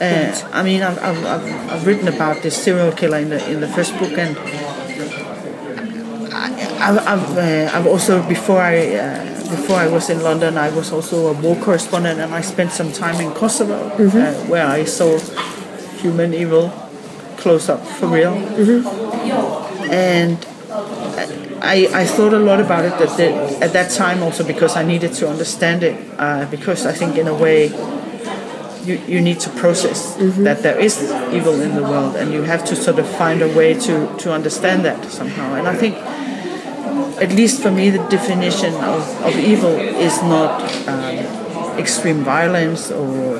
Uh, 0.00 0.32
I 0.52 0.62
mean, 0.62 0.82
I've, 0.82 0.98
I've, 0.98 1.24
I've, 1.24 1.70
I've 1.72 1.86
written 1.86 2.08
about 2.08 2.42
this 2.42 2.56
serial 2.56 2.90
killer 2.92 3.18
in 3.18 3.28
the 3.30 3.40
in 3.50 3.60
the 3.60 3.68
first 3.68 3.96
book, 3.98 4.16
and 4.18 4.36
I, 6.32 6.48
I've 6.80 6.98
I've, 7.06 7.38
uh, 7.38 7.70
I've 7.78 7.86
also 7.86 8.26
before 8.26 8.60
I 8.60 8.96
uh, 8.96 9.24
before 9.50 9.76
I 9.76 9.86
was 9.86 10.10
in 10.10 10.22
London, 10.22 10.58
I 10.58 10.70
was 10.70 10.90
also 10.92 11.28
a 11.28 11.32
war 11.34 11.54
correspondent, 11.56 12.18
and 12.18 12.34
I 12.34 12.40
spent 12.40 12.72
some 12.72 12.92
time 12.92 13.20
in 13.20 13.30
Kosovo, 13.32 13.74
uh, 13.74 14.34
where 14.46 14.66
I 14.66 14.84
saw 14.84 15.18
human 16.02 16.34
evil 16.34 16.72
close 17.40 17.68
up 17.68 17.84
for 17.86 18.06
real, 18.06 18.34
and 19.90 20.38
I, 21.62 21.88
I 21.92 22.04
thought 22.06 22.32
a 22.32 22.38
lot 22.38 22.60
about 22.60 22.84
it 22.84 22.98
that 22.98 23.16
the, 23.16 23.64
at 23.64 23.72
that 23.74 23.90
time 23.90 24.22
also 24.22 24.44
because 24.44 24.76
I 24.76 24.82
needed 24.82 25.12
to 25.14 25.28
understand 25.28 25.82
it 25.82 25.96
uh, 26.18 26.46
because 26.50 26.86
I 26.86 26.92
think 26.92 27.18
in 27.18 27.28
a 27.28 27.34
way 27.34 27.66
you, 28.84 28.96
you 29.06 29.20
need 29.20 29.40
to 29.40 29.50
process 29.50 30.16
that 30.16 30.62
there 30.62 30.78
is 30.78 31.02
evil 31.32 31.60
in 31.60 31.74
the 31.74 31.82
world 31.82 32.16
and 32.16 32.32
you 32.32 32.42
have 32.42 32.64
to 32.66 32.76
sort 32.76 32.98
of 32.98 33.06
find 33.06 33.42
a 33.42 33.48
way 33.56 33.74
to, 33.74 34.16
to 34.18 34.32
understand 34.32 34.84
that 34.86 35.04
somehow. 35.10 35.54
And 35.54 35.68
I 35.68 35.76
think 35.76 35.96
at 37.20 37.32
least 37.32 37.62
for 37.62 37.70
me 37.70 37.90
the 37.90 38.02
definition 38.08 38.74
of, 38.76 39.22
of 39.22 39.36
evil 39.38 39.74
is 39.76 40.22
not 40.22 40.62
um, 40.88 41.78
extreme 41.78 42.24
violence 42.24 42.90
or 42.90 43.36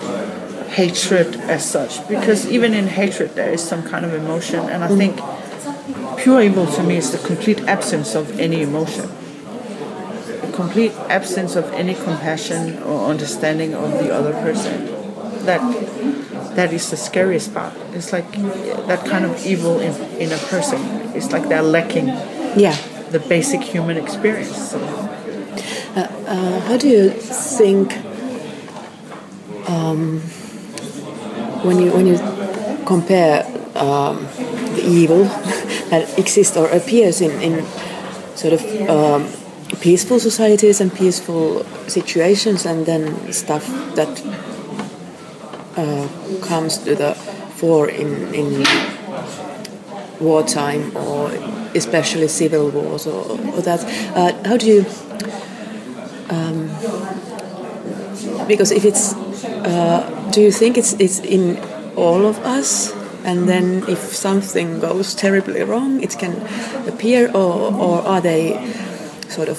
hatred 0.79 1.35
as 1.51 1.69
such 1.69 2.07
because 2.09 2.47
even 2.49 2.73
in 2.75 2.87
hatred 2.87 3.31
there 3.35 3.51
is 3.53 3.63
some 3.63 3.83
kind 3.83 4.05
of 4.05 4.15
emotion 4.15 4.61
and 4.69 4.85
I 4.85 4.89
think 4.89 5.17
pure 6.23 6.41
evil 6.43 6.67
to 6.67 6.83
me 6.83 6.97
is 6.97 7.11
the 7.11 7.19
complete 7.27 7.61
absence 7.63 8.15
of 8.15 8.39
any 8.39 8.63
emotion, 8.63 9.09
the 10.45 10.51
complete 10.55 10.93
absence 11.09 11.57
of 11.57 11.65
any 11.73 11.95
compassion 11.95 12.83
or 12.85 13.09
understanding 13.11 13.75
of 13.75 13.91
the 14.03 14.13
other 14.15 14.33
person. 14.33 14.87
That 15.47 15.61
that 16.57 16.73
is 16.73 16.91
the 16.91 16.97
scariest 16.97 17.55
part. 17.55 17.73
It's 17.95 18.13
like 18.13 18.31
that 18.87 19.05
kind 19.07 19.25
of 19.25 19.45
evil 19.47 19.81
in, 19.81 19.93
in 20.21 20.31
a 20.33 20.39
person. 20.53 20.81
It's 21.17 21.33
like 21.33 21.49
they're 21.49 21.63
lacking 21.63 22.09
Yeah. 22.57 22.77
the 23.11 23.19
basic 23.21 23.63
human 23.63 23.97
experience. 23.97 24.55
somehow. 24.71 25.09
Uh, 25.97 26.61
how 26.61 26.77
do 26.77 26.89
you 26.89 27.11
think 27.11 27.97
um, 29.69 30.23
when 31.63 31.81
you 31.81 31.93
when 31.93 32.07
you 32.07 32.19
compare 32.87 33.45
um, 33.75 34.27
the 34.77 34.83
evil 34.85 35.25
that 35.91 36.19
exists 36.19 36.57
or 36.57 36.69
appears 36.71 37.21
in, 37.21 37.31
in 37.41 37.65
sort 38.35 38.55
of 38.55 38.63
um, 38.89 39.27
peaceful 39.81 40.19
societies 40.19 40.81
and 40.81 40.93
peaceful 40.95 41.65
situations, 41.89 42.67
and 42.67 42.87
then 42.87 43.33
stuff 43.33 43.67
that 43.95 44.11
uh, 45.77 46.09
comes 46.43 46.79
to 46.79 46.95
the 46.95 47.15
fore 47.59 47.89
in 47.89 48.35
in 48.35 48.65
wartime 50.21 50.95
or 50.97 51.31
especially 51.75 52.29
civil 52.29 52.69
wars 52.71 53.07
or, 53.07 53.31
or 53.55 53.63
that. 53.63 53.81
Uh, 54.17 54.33
how 54.49 54.57
do 54.57 54.67
you 54.67 54.85
because 58.51 58.73
if 58.73 58.85
it's 58.85 59.15
uh, 59.45 60.03
do 60.31 60.41
you 60.41 60.53
think 60.53 60.77
it's 60.79 60.93
it's 61.05 61.19
in 61.21 61.59
all 61.97 62.27
of 62.27 62.39
us 62.59 62.93
and 63.25 63.49
then 63.49 63.83
if 63.89 63.99
something 63.99 64.81
goes 64.81 65.15
terribly 65.15 65.63
wrong 65.63 66.03
it 66.03 66.17
can 66.19 66.33
appear 66.89 67.29
or, 67.35 67.73
or 67.75 67.97
are 68.03 68.21
they 68.21 68.43
sort 69.29 69.49
of 69.49 69.59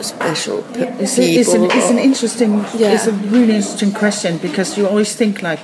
special 0.00 0.62
p- 0.74 0.82
It's, 1.04 1.18
a, 1.18 1.22
it's, 1.22 1.52
an, 1.54 1.64
it's 1.64 1.90
an 1.90 1.98
interesting, 1.98 2.52
Yeah. 2.74 2.94
it's 2.94 3.06
a 3.06 3.12
really 3.12 3.56
interesting 3.56 3.92
question 3.92 4.38
because 4.38 4.78
you 4.78 4.86
always 4.88 5.14
think 5.14 5.42
like, 5.42 5.58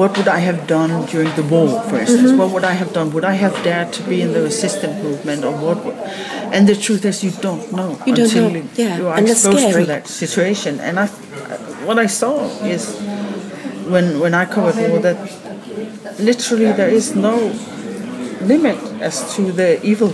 what 0.00 0.16
would 0.16 0.28
I 0.28 0.38
have 0.38 0.66
done 0.66 1.04
during 1.06 1.34
the 1.36 1.42
war, 1.42 1.82
for 1.90 1.98
instance? 1.98 2.28
Mm-hmm. 2.30 2.38
What 2.38 2.50
would 2.52 2.64
I 2.64 2.72
have 2.72 2.92
done? 2.94 3.12
Would 3.12 3.24
I 3.24 3.32
have 3.34 3.52
dared 3.64 3.92
to 3.94 4.02
be 4.04 4.22
in 4.22 4.32
the 4.32 4.40
resistance 4.42 5.02
movement, 5.02 5.44
or 5.44 5.52
what? 5.52 5.84
would- 5.84 5.96
And 6.54 6.66
the 6.68 6.76
truth 6.76 7.04
is, 7.04 7.22
you 7.22 7.32
don't 7.42 7.70
know 7.72 7.98
You 8.06 8.14
don't 8.14 8.24
until 8.26 8.48
know, 8.48 8.56
you, 8.60 8.68
yeah, 8.76 8.96
you 8.98 9.08
are 9.08 9.16
and 9.18 9.28
exposed 9.28 9.58
scary. 9.58 9.82
to 9.84 9.86
that 9.92 10.06
situation. 10.06 10.80
And 10.80 10.98
I, 10.98 11.06
what 11.84 11.98
I 11.98 12.06
saw 12.06 12.34
is 12.64 12.82
when 13.90 14.20
when 14.20 14.34
I 14.34 14.44
covered 14.44 14.76
war 14.90 14.98
that 15.00 15.16
literally 16.20 16.72
there 16.72 16.88
is 16.88 17.14
no 17.14 17.52
limit 18.42 18.78
as 19.00 19.34
to 19.36 19.52
the 19.52 19.80
evil 19.84 20.12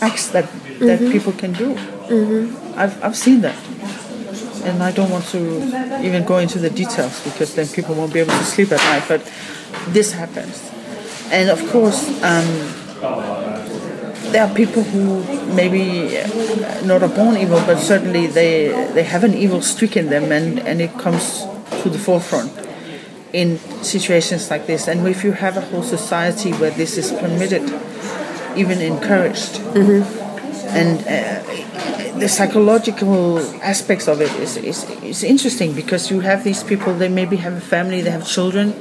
acts 0.00 0.28
that 0.28 0.44
that 0.78 1.00
Mm-hmm. 1.00 1.12
people 1.12 1.32
can 1.32 1.52
do. 1.56 1.72
I've 2.76 3.02
I've 3.02 3.16
seen 3.16 3.40
that, 3.40 3.56
and 4.68 4.82
I 4.82 4.92
don't 4.92 5.10
want 5.10 5.24
to 5.32 5.40
even 6.04 6.24
go 6.24 6.36
into 6.38 6.58
the 6.58 6.68
details 6.68 7.24
because 7.24 7.54
then 7.54 7.66
people 7.68 7.94
won't 7.94 8.12
be 8.12 8.20
able 8.20 8.36
to 8.36 8.44
sleep 8.44 8.72
at 8.72 8.80
night. 8.92 9.04
But 9.08 9.22
this 9.88 10.12
happens, 10.12 10.70
and 11.32 11.48
of 11.50 11.60
course. 11.72 12.00
Um, 12.22 12.48
there 14.32 14.42
are 14.44 14.52
people 14.54 14.82
who 14.82 15.22
maybe 15.54 16.18
uh, 16.18 16.26
not 16.84 17.00
are 17.02 17.08
born 17.08 17.36
evil, 17.38 17.62
but 17.64 17.78
certainly 17.78 18.26
they 18.26 18.68
they 18.92 19.04
have 19.04 19.24
an 19.24 19.32
evil 19.34 19.62
streak 19.62 19.96
in 19.96 20.10
them, 20.10 20.32
and, 20.32 20.58
and 20.66 20.80
it 20.82 20.92
comes 20.98 21.46
to 21.82 21.88
the 21.88 21.98
forefront 21.98 22.50
in 23.32 23.58
situations 23.82 24.50
like 24.50 24.66
this. 24.66 24.88
And 24.88 25.06
if 25.06 25.24
you 25.24 25.32
have 25.32 25.56
a 25.56 25.60
whole 25.60 25.82
society 25.82 26.52
where 26.52 26.70
this 26.70 26.96
is 26.96 27.12
permitted, 27.12 27.62
even 28.56 28.80
encouraged, 28.80 29.60
and 30.68 31.00
uh, 31.06 32.18
the 32.18 32.28
psychological 32.28 33.38
aspects 33.62 34.08
of 34.08 34.20
it 34.20 34.32
is, 34.36 34.56
is, 34.56 34.88
is 35.02 35.22
interesting 35.22 35.74
because 35.74 36.10
you 36.10 36.20
have 36.20 36.44
these 36.44 36.62
people, 36.64 36.94
they 36.94 37.08
maybe 37.08 37.36
have 37.36 37.52
a 37.52 37.60
family, 37.60 38.00
they 38.00 38.10
have 38.10 38.26
children, 38.26 38.74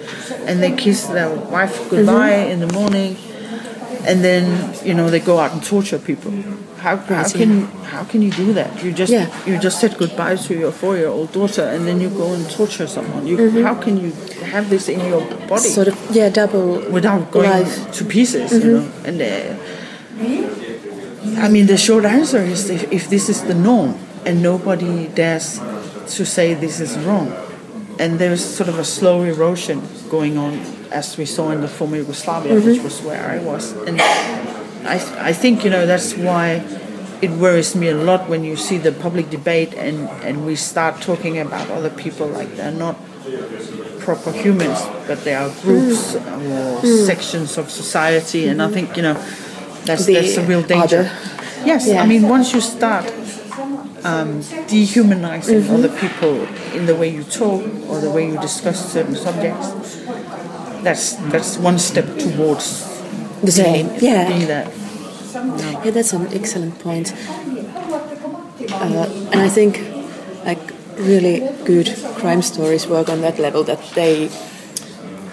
and 0.48 0.64
they 0.64 0.72
kiss 0.76 1.08
their 1.08 1.30
wife 1.30 1.90
goodbye 1.90 2.36
in 2.36 2.60
the 2.60 2.72
morning, 2.72 3.18
and 4.08 4.24
then 4.24 4.74
you 4.86 4.94
know 4.94 5.10
they 5.10 5.20
go 5.20 5.40
out 5.40 5.52
and 5.52 5.64
torture 5.64 6.00
people. 6.00 6.32
How, 6.86 6.98
how 6.98 7.28
can 7.28 7.52
how 7.94 8.04
can 8.04 8.22
you 8.22 8.30
do 8.30 8.54
that? 8.54 8.70
You 8.84 8.92
just 9.02 9.12
Yeah. 9.12 9.26
you 9.48 9.58
just 9.58 9.78
said 9.82 9.98
goodbye 9.98 10.36
to 10.48 10.54
your 10.54 10.72
four 10.72 10.94
year 11.02 11.08
old 11.18 11.32
daughter, 11.32 11.64
and 11.74 11.82
then 11.88 11.98
you 12.00 12.10
go 12.10 12.28
and 12.38 12.46
torture 12.58 12.86
someone. 12.86 13.26
You 13.26 13.38
mm-hmm. 13.38 13.64
how 13.68 13.76
can 13.86 13.96
you 14.04 14.12
have 14.54 14.70
this 14.70 14.88
in 14.88 15.00
your 15.12 15.22
body? 15.50 15.70
sort 15.80 15.88
of 15.88 15.96
yeah 16.12 16.30
double 16.30 16.68
without 16.98 17.32
going 17.32 17.50
life. 17.50 17.92
to 17.98 18.06
pieces, 18.06 18.52
you 18.52 18.60
mm-hmm. 18.60 18.74
know. 18.74 18.84
And 19.10 19.18
uh, 19.32 19.34
I 21.46 21.48
mean, 21.50 21.66
the 21.66 21.78
short 21.88 22.06
answer 22.06 22.42
is 22.54 22.70
if, 22.70 22.84
if 22.92 23.10
this 23.10 23.30
is 23.34 23.42
the 23.50 23.56
norm 23.56 23.98
and 24.28 24.44
nobody 24.44 25.08
dares 25.08 25.60
to 26.16 26.24
say 26.36 26.54
this 26.54 26.80
is 26.80 26.92
wrong, 27.06 27.34
and 27.98 28.20
there's 28.20 28.46
sort 28.46 28.70
of 28.70 28.78
a 28.78 28.86
slow 28.86 29.24
erosion 29.24 29.82
going 30.10 30.38
on, 30.38 30.54
as 30.92 31.18
we 31.18 31.26
saw 31.26 31.50
in 31.50 31.62
the 31.62 31.68
former 31.68 31.98
Yugoslavia, 31.98 32.54
which 32.54 32.78
mm-hmm. 32.78 32.84
was 32.84 33.02
where 33.02 33.26
I 33.36 33.40
was, 33.40 33.74
and 33.88 33.98
I 34.86 35.30
I 35.30 35.34
think 35.34 35.64
you 35.64 35.70
know 35.70 35.86
that's 35.86 36.16
why. 36.16 36.64
It 37.22 37.32
worries 37.32 37.76
me 37.76 37.88
a 37.88 37.96
lot 37.96 38.30
when 38.30 38.44
you 38.44 38.58
see 38.58 38.78
the 38.78 38.92
public 38.92 39.30
debate 39.30 39.74
and, 39.74 40.10
and 40.22 40.46
we 40.46 40.56
start 40.58 41.02
talking 41.02 41.40
about 41.40 41.72
other 41.72 41.90
people 41.90 42.28
like 42.28 42.58
they're 42.58 42.72
not 42.72 42.98
proper 44.06 44.32
humans, 44.32 44.80
but 45.08 45.24
they 45.24 45.34
are 45.34 45.50
groups 45.62 46.14
hmm. 46.14 46.52
or 46.52 46.82
hmm. 46.82 47.06
sections 47.06 47.58
of 47.58 47.72
society, 47.72 48.48
and 48.48 48.62
I 48.62 48.68
hmm. 48.68 48.74
think 48.74 48.98
you 48.98 49.04
know 49.04 49.16
that's 49.86 50.06
The 50.06 50.14
that's 50.14 50.38
a 50.38 50.46
real 50.46 50.62
danger. 50.62 51.10
other. 51.10 51.12
Yes, 51.66 51.88
Yeah. 51.88 52.04
I 52.04 52.06
mean 52.06 52.30
once 52.30 52.54
you 52.54 52.62
start 52.62 53.06
um, 54.06 54.42
dehumanizing 54.68 55.62
mm-hmm. 55.62 55.76
other 55.76 55.90
people 55.98 56.46
in 56.78 56.86
the 56.86 56.96
way 56.96 57.10
you 57.10 57.24
talk 57.24 57.64
or 57.90 58.00
the 58.00 58.12
way 58.12 58.28
you 58.30 58.40
discuss 58.40 58.94
certain 58.94 59.16
subjects, 59.16 59.68
that's 60.86 61.16
that's 61.34 61.58
one 61.58 61.80
step 61.80 62.06
towards 62.20 62.95
the 63.46 63.52
same 63.52 63.88
being, 63.88 64.04
yeah 64.04 64.28
being 64.28 64.48
that. 64.48 64.72
Yeah, 65.86 65.92
that's 65.92 66.14
an 66.14 66.28
excellent 66.34 66.80
point. 66.80 67.14
Uh, 68.72 69.06
and 69.32 69.42
I 69.42 69.50
think 69.50 69.80
like 70.46 70.60
really 70.98 71.40
good 71.66 71.88
crime 72.16 72.42
stories 72.42 72.88
work 72.88 73.10
on 73.10 73.22
that 73.22 73.38
level 73.40 73.64
that 73.64 73.80
they 73.96 74.30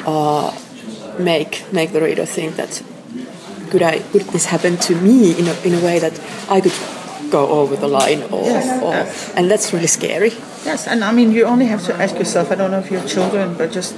uh, 0.06 0.50
make 1.18 1.64
make 1.72 1.92
the 1.92 2.00
reader 2.00 2.26
think 2.26 2.56
that 2.56 2.82
could 3.70 3.82
I 3.82 4.00
could 4.12 4.22
this 4.32 4.46
happen 4.46 4.76
to 4.88 4.94
me 5.00 5.38
in 5.38 5.46
a, 5.48 5.54
in 5.62 5.74
a 5.74 5.80
way 5.84 5.98
that 5.98 6.20
I 6.50 6.60
could 6.60 6.74
go 7.30 7.48
over 7.48 7.76
the 7.76 7.88
line 7.88 8.22
or, 8.24 8.44
Yes, 8.44 8.82
or 8.82 8.92
yes. 8.92 9.32
and 9.36 9.50
that's 9.50 9.72
really 9.72 9.86
scary. 9.86 10.32
Yes, 10.64 10.86
and 10.86 11.02
I 11.02 11.12
mean, 11.12 11.32
you 11.32 11.44
only 11.46 11.66
have 11.66 11.84
to 11.86 11.94
ask 11.94 12.16
yourself. 12.18 12.52
I 12.52 12.56
don't 12.56 12.70
know 12.70 12.78
if 12.80 12.90
you 12.90 12.98
have 12.98 13.08
children, 13.08 13.54
but 13.54 13.72
just 13.72 13.96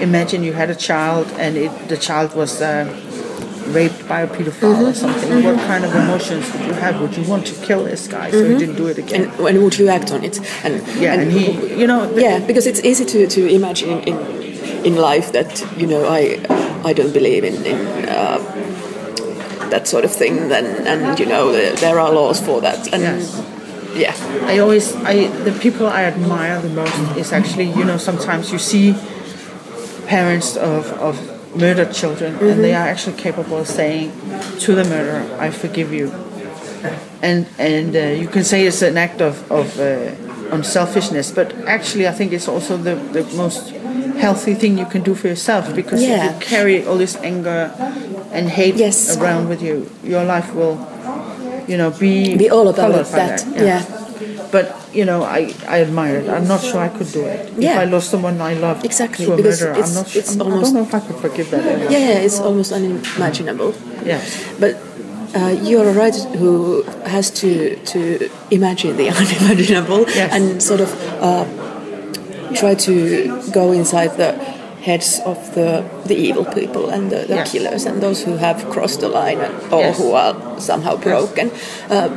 imagine 0.00 0.42
you 0.42 0.52
had 0.54 0.68
a 0.70 0.74
child 0.74 1.26
and 1.38 1.56
it, 1.56 1.88
the 1.88 1.96
child 1.96 2.34
was 2.34 2.60
uh, 2.60 2.84
raped 3.74 4.06
by 4.08 4.20
a 4.22 4.28
pedophile 4.28 4.62
or 4.62 4.92
mm-hmm. 4.92 4.92
something. 4.92 5.44
What 5.44 5.56
mm-hmm. 5.56 5.66
kind 5.66 5.84
of 5.84 5.94
emotions 5.94 6.52
would 6.52 6.64
you 6.66 6.72
have? 6.74 7.00
Would 7.00 7.16
you 7.16 7.24
want 7.28 7.46
to 7.46 7.54
kill 7.66 7.84
this 7.84 8.08
guy 8.08 8.30
so 8.30 8.38
he 8.38 8.44
mm-hmm. 8.44 8.58
didn't 8.58 8.76
do 8.76 8.86
it 8.86 8.98
again? 8.98 9.22
And 9.22 9.38
when 9.38 9.62
would 9.62 9.78
you 9.78 9.88
act 9.88 10.12
on 10.12 10.24
it? 10.24 10.38
And 10.64 10.74
yeah, 11.00 11.14
and, 11.14 11.32
he, 11.32 11.80
you 11.80 11.86
know, 11.86 12.10
yeah, 12.16 12.38
because 12.46 12.66
it's 12.66 12.80
easy 12.80 13.04
to, 13.04 13.26
to 13.26 13.48
imagine 13.48 14.00
in 14.00 14.16
in 14.84 14.96
life 14.96 15.32
that 15.32 15.64
you 15.76 15.86
know 15.86 16.06
I 16.08 16.20
I 16.84 16.92
don't 16.92 17.12
believe 17.12 17.44
in, 17.44 17.54
in 17.64 18.08
uh, 18.08 18.38
that 19.70 19.88
sort 19.88 20.04
of 20.04 20.12
thing. 20.12 20.48
Then 20.48 20.86
and 20.86 21.18
you 21.18 21.26
know 21.26 21.52
there, 21.52 21.74
there 21.76 21.98
are 21.98 22.12
laws 22.12 22.40
for 22.40 22.60
that. 22.60 22.92
And 22.92 23.02
Yes. 23.02 23.42
yeah, 23.94 24.46
I 24.46 24.58
always, 24.58 24.94
I 24.96 25.28
the 25.44 25.52
people 25.60 25.86
I 25.86 26.04
admire 26.04 26.60
the 26.60 26.70
most 26.70 27.16
is 27.16 27.32
actually, 27.32 27.70
you 27.70 27.84
know, 27.84 27.98
sometimes 27.98 28.50
you 28.52 28.58
see 28.58 28.94
parents 30.06 30.56
of, 30.56 30.90
of 31.00 31.16
murdered 31.54 31.92
children 31.92 32.34
and 32.36 32.62
they 32.64 32.74
are 32.74 32.86
actually 32.88 33.16
capable 33.16 33.58
of 33.58 33.68
saying 33.68 34.10
to 34.60 34.74
the 34.74 34.84
murderer, 34.84 35.36
I 35.38 35.50
forgive 35.50 35.92
you. 35.92 36.10
And, 37.22 37.46
and 37.58 37.94
uh, 37.94 38.00
you 38.20 38.26
can 38.26 38.42
say 38.44 38.66
it's 38.66 38.82
an 38.82 38.96
act 38.98 39.20
of, 39.20 39.50
of 39.52 39.78
uh, 39.78 40.10
unselfishness, 40.54 41.30
but 41.30 41.52
actually 41.66 42.08
I 42.08 42.12
think 42.12 42.32
it's 42.32 42.48
also 42.48 42.76
the, 42.76 42.94
the 42.96 43.22
most 43.36 43.70
healthy 44.18 44.54
thing 44.54 44.78
you 44.78 44.86
can 44.86 45.02
do 45.02 45.14
for 45.14 45.28
yourself 45.28 45.74
because 45.74 46.02
Yeah. 46.02 46.26
if 46.26 46.32
you 46.34 46.40
carry 46.46 46.84
all 46.86 46.96
this 46.96 47.16
anger 47.16 47.72
and 48.32 48.48
hate 48.48 48.74
Yes. 48.76 49.16
around 49.16 49.48
with 49.48 49.62
you, 49.62 49.88
your 50.02 50.24
life 50.24 50.52
will, 50.54 50.76
you 51.68 51.76
know, 51.76 51.90
be, 51.90 52.36
be 52.36 52.50
all 52.50 52.68
about 52.68 52.92
by 52.92 53.02
that. 53.02 53.46
Yeah. 53.56 54.48
but 54.50 54.76
you 54.92 55.04
know, 55.04 55.22
I, 55.22 55.54
I 55.66 55.80
admire 55.80 56.16
it. 56.18 56.28
I'm 56.28 56.46
not 56.46 56.60
sure 56.60 56.80
I 56.80 56.88
could 56.88 57.10
do 57.12 57.24
it. 57.24 57.52
Yeah. 57.56 57.72
If 57.72 57.78
I 57.78 57.84
lost 57.84 58.10
someone 58.10 58.40
I 58.40 58.54
loved 58.54 58.84
Exactly, 58.84 59.26
to 59.26 59.32
a 59.32 59.36
because 59.36 59.60
murderer, 59.60 59.72
it's- 59.78 59.88
I'm 59.88 59.94
not 60.02 60.08
sure. 60.10 60.20
it's 60.20 60.32
I'm- 60.32 60.42
I 60.42 60.44
almost- 60.44 60.64
don't 60.64 60.74
know 60.74 60.88
if 60.88 60.94
I 60.94 61.00
could 61.06 61.16
forgive 61.16 61.50
that. 61.50 61.64
Yeah, 61.90 61.98
yeah, 61.98 62.26
it's 62.26 62.40
almost 62.40 62.72
unimaginable. 62.72 63.74
Yeah. 64.04 64.20
But 64.60 64.76
uh, 65.34 65.56
you're 65.62 65.88
a 65.88 65.92
writer 65.92 66.20
who 66.40 66.82
has 67.06 67.30
to 67.40 67.76
to 67.92 68.28
imagine 68.50 68.96
the 68.96 69.08
unimaginable 69.22 70.00
Yes. 70.08 70.28
and 70.36 70.62
sort 70.62 70.80
of 70.80 70.90
uh, 71.28 71.44
try 72.54 72.74
to 72.74 72.94
go 73.52 73.72
inside 73.72 74.16
the 74.18 74.32
heads 74.82 75.20
of 75.24 75.38
the 75.54 75.84
the 76.06 76.14
evil 76.16 76.44
people 76.44 76.90
and 76.90 77.10
the, 77.10 77.20
the 77.30 77.36
Yes. 77.36 77.52
killers 77.52 77.86
and 77.86 78.02
those 78.02 78.24
who 78.26 78.36
have 78.36 78.58
crossed 78.68 79.00
the 79.00 79.08
line 79.08 79.38
and, 79.40 79.54
or 79.72 79.80
Yes. 79.80 79.96
who 79.98 80.12
are 80.12 80.34
somehow 80.60 80.96
broken. 80.96 81.50
Uh, 81.88 82.08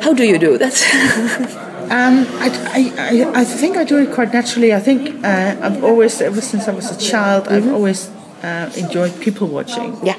how 0.00 0.12
do 0.14 0.24
you 0.24 0.38
do 0.38 0.58
that? 0.58 1.66
Um, 1.90 2.24
I, 2.38 2.48
I, 2.70 2.92
I, 2.96 3.40
I 3.40 3.44
think 3.44 3.76
I 3.76 3.82
do 3.82 3.98
it 3.98 4.14
quite 4.14 4.32
naturally. 4.32 4.72
I 4.72 4.78
think 4.78 5.24
uh, 5.24 5.56
I've 5.60 5.82
always, 5.82 6.20
ever 6.20 6.40
since 6.40 6.68
I 6.68 6.72
was 6.72 6.88
a 6.88 6.96
child, 6.96 7.48
I've 7.48 7.66
always 7.66 8.08
uh, 8.44 8.70
enjoyed 8.76 9.20
people 9.20 9.48
watching. 9.48 9.98
yeah. 10.04 10.14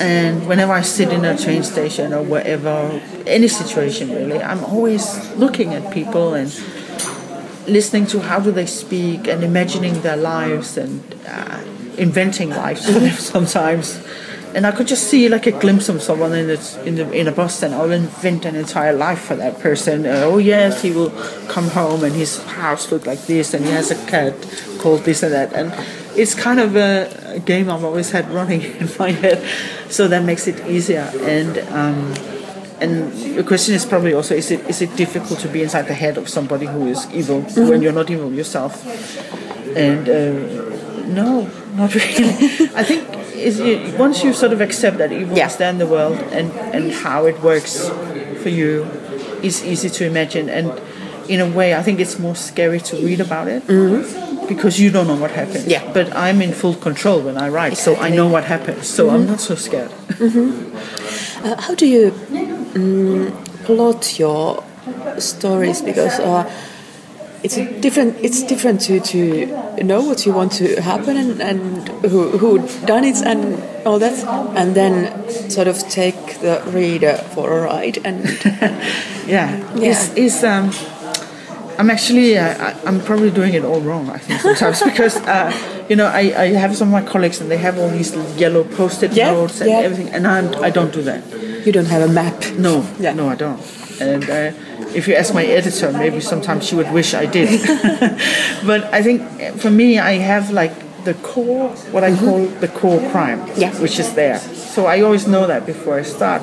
And 0.00 0.48
whenever 0.48 0.72
I 0.72 0.80
sit 0.80 1.12
in 1.12 1.26
a 1.26 1.36
train 1.36 1.64
station 1.64 2.14
or 2.14 2.22
wherever, 2.22 2.98
any 3.26 3.48
situation 3.48 4.08
really, 4.10 4.42
I'm 4.42 4.64
always 4.64 5.34
looking 5.34 5.74
at 5.74 5.92
people 5.92 6.32
and 6.32 6.48
listening 7.68 8.06
to 8.06 8.20
how 8.20 8.40
do 8.40 8.50
they 8.50 8.66
speak 8.66 9.28
and 9.28 9.44
imagining 9.44 10.00
their 10.00 10.16
lives 10.16 10.78
and 10.78 11.02
uh, 11.28 11.62
inventing 11.98 12.48
lives 12.50 12.86
them 12.86 13.10
sometimes. 13.18 14.00
And 14.54 14.66
I 14.66 14.72
could 14.72 14.86
just 14.86 15.08
see 15.08 15.28
like 15.28 15.46
a 15.46 15.52
glimpse 15.52 15.88
of 15.88 16.02
someone 16.02 16.32
in 16.32 16.46
the, 16.46 16.82
in, 16.86 16.94
the, 16.94 17.10
in 17.12 17.28
a 17.28 17.32
bus 17.32 17.62
and 17.62 17.74
I'll 17.74 17.90
invent 17.90 18.44
an 18.44 18.56
entire 18.56 18.94
life 18.94 19.20
for 19.20 19.36
that 19.36 19.58
person. 19.60 20.06
Uh, 20.06 20.22
oh 20.24 20.38
yes, 20.38 20.82
he 20.82 20.92
will 20.92 21.10
come 21.48 21.68
home 21.68 22.04
and 22.04 22.14
his 22.14 22.42
house 22.44 22.90
look 22.90 23.06
like 23.06 23.26
this 23.26 23.52
and 23.52 23.64
he 23.64 23.70
has 23.72 23.90
a 23.90 24.06
cat 24.06 24.34
called 24.78 25.00
this 25.04 25.22
and 25.22 25.32
that. 25.32 25.52
And 25.52 25.74
it's 26.16 26.34
kind 26.34 26.60
of 26.60 26.76
a, 26.76 27.34
a 27.36 27.40
game 27.40 27.68
I've 27.68 27.84
always 27.84 28.10
had 28.10 28.30
running 28.30 28.62
in 28.80 28.88
my 28.98 29.10
head. 29.10 29.46
So 29.90 30.08
that 30.08 30.24
makes 30.24 30.46
it 30.46 30.66
easier. 30.66 31.10
And 31.20 31.58
um, 31.72 32.14
and 32.80 33.12
the 33.36 33.44
question 33.44 33.74
is 33.74 33.86
probably 33.86 34.12
also: 34.12 34.34
Is 34.34 34.50
it 34.50 34.68
is 34.68 34.82
it 34.82 34.94
difficult 34.96 35.40
to 35.40 35.48
be 35.48 35.62
inside 35.62 35.86
the 35.86 35.94
head 35.94 36.18
of 36.18 36.28
somebody 36.28 36.66
who 36.66 36.86
is 36.88 37.10
evil 37.10 37.40
when 37.68 37.80
you're 37.80 37.92
not 37.92 38.10
evil 38.10 38.32
yourself? 38.32 38.84
And 39.76 40.08
uh, 40.08 41.06
no, 41.06 41.48
not 41.74 41.94
really. 41.94 42.32
I 42.74 42.84
think 42.84 43.08
is 43.36 43.60
it, 43.60 43.98
once 43.98 44.24
you 44.24 44.32
sort 44.32 44.52
of 44.52 44.60
accept 44.60 44.98
that 44.98 45.10
Yeah. 45.10 45.46
is 45.46 45.56
there 45.56 45.70
in 45.70 45.78
the 45.78 45.86
world 45.86 46.18
and 46.32 46.50
and 46.74 46.92
how 46.92 47.26
it 47.26 47.36
works 47.42 47.88
for 48.42 48.48
you, 48.48 48.86
it's 49.42 49.62
easy 49.64 49.90
to 49.90 50.04
imagine. 50.06 50.48
And 50.48 50.72
in 51.28 51.40
a 51.40 51.48
way, 51.58 51.74
I 51.74 51.82
think 51.82 52.00
it's 52.00 52.18
more 52.18 52.36
scary 52.36 52.80
to 52.80 52.96
read 52.96 53.20
about 53.20 53.48
it. 53.48 53.62
Because 54.48 54.78
you 54.82 54.90
don't 54.92 55.08
know 55.08 55.16
what 55.20 55.32
happens. 55.32 55.66
Yeah. 55.66 55.82
But 55.92 56.06
I'm 56.14 56.40
in 56.40 56.52
full 56.52 56.74
control 56.74 57.20
when 57.20 57.36
I 57.36 57.48
write, 57.48 57.76
so 57.76 57.96
I 57.96 58.10
know 58.10 58.28
what 58.28 58.44
happens. 58.44 58.86
So 58.86 59.10
I'm 59.10 59.26
not 59.26 59.40
so 59.40 59.54
scared. 59.56 59.90
Uh, 60.20 61.60
how 61.60 61.74
do 61.74 61.86
you 61.86 62.10
mm, 62.74 63.30
plot 63.64 64.18
your 64.18 64.62
stories? 65.18 65.82
Because 65.82 66.18
uh, 66.20 66.44
it's 67.42 67.56
a 67.56 67.64
different. 67.80 68.16
It's 68.22 68.42
different 68.42 68.80
to, 68.82 69.00
to 69.00 69.82
know 69.84 70.00
what 70.02 70.24
you 70.26 70.32
want 70.32 70.52
to 70.52 70.80
happen 70.80 71.16
and, 71.16 71.40
and 71.40 71.88
who 72.10 72.36
who 72.38 72.58
done 72.86 73.04
it 73.04 73.16
and 73.24 73.62
all 73.86 73.98
that, 73.98 74.16
and 74.56 74.74
then 74.74 75.28
sort 75.50 75.68
of 75.68 75.78
take 75.88 76.40
the 76.40 76.62
reader 76.74 77.16
for 77.34 77.50
a 77.58 77.62
ride. 77.62 77.98
And 78.04 78.24
Yeah, 79.26 79.56
Yeah. 79.76 79.90
It's, 79.90 80.12
it's 80.16 80.42
um, 80.44 80.70
I'm 81.78 81.90
actually 81.90 82.38
uh, 82.38 82.54
I- 82.68 82.74
I'm 82.86 83.00
probably 83.00 83.30
doing 83.30 83.54
it 83.54 83.64
all 83.64 83.80
wrong. 83.80 84.08
I 84.10 84.18
think 84.18 84.40
sometimes 84.40 84.82
because 84.90 85.16
uh, 85.26 85.52
you 85.88 85.96
know 85.96 86.06
I, 86.06 86.32
I 86.44 86.46
have 86.54 86.74
some 86.76 86.88
of 86.88 86.92
my 87.04 87.08
colleagues 87.12 87.40
and 87.40 87.50
they 87.50 87.58
have 87.58 87.78
all 87.78 87.90
these 87.90 88.14
yellow 88.38 88.64
post-it 88.64 89.12
Yeah, 89.12 89.32
notes 89.32 89.60
and 89.60 89.70
yeah. 89.70 89.80
everything, 89.86 90.08
and 90.14 90.26
I'm, 90.26 90.54
I 90.64 90.70
don't 90.70 90.92
do 90.92 91.02
that. 91.02 91.22
you 91.66 91.72
don't 91.72 91.86
have 91.90 92.02
a 92.08 92.12
map. 92.12 92.34
No, 92.58 92.84
Yeah. 92.98 93.12
no, 93.14 93.28
I 93.28 93.34
don't. 93.34 93.60
And 94.00 94.24
uh, 94.28 94.52
if 94.94 95.08
you 95.08 95.14
ask 95.14 95.32
my 95.34 95.44
editor, 95.44 95.92
maybe 95.92 96.20
sometimes 96.20 96.66
she 96.66 96.74
would 96.74 96.90
wish 96.92 97.14
I 97.14 97.26
did. 97.26 97.48
but 98.66 98.84
I 98.92 99.02
think 99.02 99.22
uh, 99.40 99.52
for 99.52 99.70
me, 99.70 99.98
I 99.98 100.12
have 100.12 100.50
like 100.50 100.72
the 101.04 101.14
core, 101.14 101.70
what 101.92 102.04
I 102.04 102.14
call 102.16 102.46
the 102.46 102.68
core 102.68 103.00
crime, 103.10 103.40
Mm-hmm. 103.40 103.60
Yeah. 103.60 103.72
which 103.80 103.98
is 103.98 104.14
there. 104.14 104.38
So 104.38 104.86
I 104.86 105.00
always 105.02 105.26
know 105.26 105.46
that 105.46 105.64
before 105.66 105.98
I 105.98 106.02
start. 106.02 106.42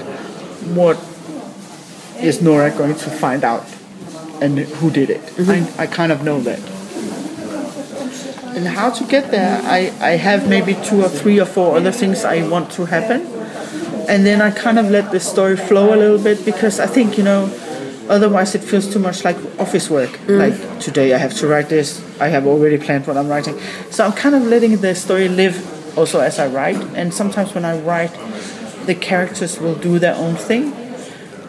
What 0.74 0.98
is 2.19 2.41
Nora 2.41 2.72
going 2.72 2.95
to 2.95 3.10
find 3.10 3.43
out, 3.43 3.65
and 4.41 4.57
who 4.57 4.89
did 4.89 5.10
it? 5.10 5.22
Mm-hmm. 5.22 5.79
I, 5.79 5.83
I 5.83 5.88
kind 5.88 6.12
of 6.12 6.24
know 6.24 6.39
that. 6.41 6.60
And 8.56 8.67
how 8.67 8.91
to 8.91 9.04
get 9.06 9.32
there, 9.32 9.60
I, 9.63 9.91
I 9.99 10.12
have 10.12 10.47
maybe 10.47 10.75
two 10.75 11.04
or 11.04 11.10
three 11.10 11.39
or 11.39 11.45
four 11.45 11.75
other 11.75 11.91
things 11.91 12.23
I 12.23 12.47
want 12.47 12.71
to 12.73 12.86
happen 12.86 13.25
and 14.07 14.25
then 14.25 14.41
I 14.41 14.51
kind 14.51 14.79
of 14.79 14.89
let 14.89 15.11
the 15.11 15.19
story 15.19 15.57
flow 15.57 15.93
a 15.93 15.97
little 15.97 16.17
bit 16.17 16.45
because 16.45 16.79
I 16.79 16.87
think 16.87 17.17
you 17.17 17.23
know 17.23 17.51
otherwise 18.09 18.55
it 18.55 18.63
feels 18.63 18.91
too 18.91 18.99
much 18.99 19.23
like 19.23 19.37
office 19.59 19.89
work. 19.89 20.11
Mm. 20.27 20.39
Like 20.39 20.79
today 20.79 21.13
I 21.13 21.17
have 21.17 21.33
to 21.35 21.47
write 21.47 21.69
this 21.69 22.01
I 22.19 22.27
have 22.27 22.45
already 22.45 22.77
planned 22.77 23.07
what 23.07 23.17
I'm 23.17 23.27
writing. 23.27 23.59
So 23.89 24.05
I'm 24.05 24.13
kind 24.13 24.35
of 24.35 24.43
letting 24.43 24.77
the 24.77 24.95
story 24.95 25.27
live 25.27 25.57
also 25.97 26.19
as 26.19 26.39
I 26.39 26.47
write. 26.47 26.81
And 26.95 27.13
sometimes 27.13 27.53
when 27.53 27.65
I 27.65 27.79
write 27.79 28.13
the 28.85 28.95
characters 28.95 29.59
will 29.59 29.75
do 29.75 29.99
their 29.99 30.15
own 30.15 30.35
thing. 30.35 30.73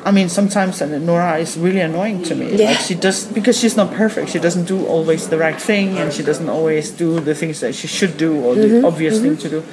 I 0.05 0.11
mean 0.11 0.29
sometimes 0.29 0.81
Nora 0.83 1.39
is 1.39 1.57
really 1.57 1.81
annoying 1.81 2.23
to 2.25 2.35
me. 2.35 2.55
Yeah. 2.57 2.71
like 2.71 2.79
she 2.79 2.95
does 2.95 3.27
because 3.27 3.59
she's 3.59 3.77
not 3.77 3.93
perfect. 3.95 4.31
She 4.31 4.39
doesn't 4.39 4.67
do 4.67 4.87
always 4.87 5.29
the 5.29 5.39
right 5.39 5.61
thing 5.61 5.99
and 5.99 6.13
she 6.13 6.23
doesn't 6.23 6.49
always 6.49 6.91
do 6.91 7.21
the 7.21 7.35
things 7.35 7.61
that 7.61 7.75
she 7.75 7.89
should 7.89 8.17
do 8.17 8.39
or 8.45 8.55
the 8.55 8.69
mm-hmm. 8.69 8.85
obvious 8.85 9.21
thing 9.21 9.37
mm-hmm. 9.37 9.49
to 9.49 9.61
do 9.61 9.65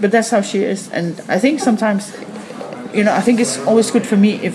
but 0.00 0.10
that's 0.10 0.30
how 0.30 0.40
she 0.42 0.58
is. 0.62 0.88
And 0.92 1.20
i 1.28 1.38
think 1.38 1.60
sometimes 1.60 2.12
you 2.94 3.04
know 3.04 3.12
i 3.12 3.20
think 3.20 3.38
it's 3.40 3.58
always 3.66 3.90
good 3.90 4.06
for 4.06 4.16
me 4.16 4.32
if 4.42 4.54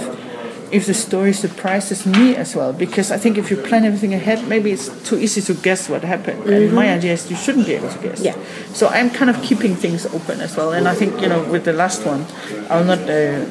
if 0.71 0.88
the 0.88 0.93
story 0.93 1.34
surprises 1.34 2.03
me 2.06 2.36
as 2.36 2.56
well 2.56 2.73
because 2.73 3.12
i 3.12 3.17
think 3.17 3.38
if 3.38 3.51
you 3.51 3.58
plan 3.58 3.86
everything 3.86 4.12
ahead 4.13 4.39
maybe 4.47 4.71
it's 4.71 4.89
too 5.08 5.17
easy 5.19 5.39
to 5.41 5.53
guess 5.53 5.88
what 5.88 6.01
happened. 6.03 6.39
And 6.49 6.73
my 6.73 6.89
idea 6.97 7.13
is 7.13 7.29
you 7.29 7.36
shouldn't 7.38 7.67
be 7.67 7.73
able 7.75 7.89
to 7.89 7.99
guess. 7.99 8.19
Yeah. 8.21 8.36
so 8.73 8.88
i'm 8.88 9.10
kind 9.12 9.29
of 9.29 9.38
keeping 9.43 9.75
things 9.75 10.06
open 10.17 10.41
as 10.41 10.58
well. 10.58 10.71
And 10.73 10.88
i 10.88 10.95
think 10.95 11.21
you 11.21 11.29
know 11.29 11.41
with 11.53 11.63
the 11.65 11.73
last 11.73 12.06
one 12.06 12.25
i'll 12.71 12.84
not 12.93 13.01
uh, 13.01 13.45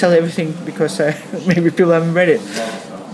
tell 0.00 0.10
everything 0.10 0.50
because 0.64 0.98
uh, 0.98 1.14
maybe 1.46 1.70
people 1.70 1.92
haven't 1.92 2.14
read 2.14 2.28
it. 2.28 2.40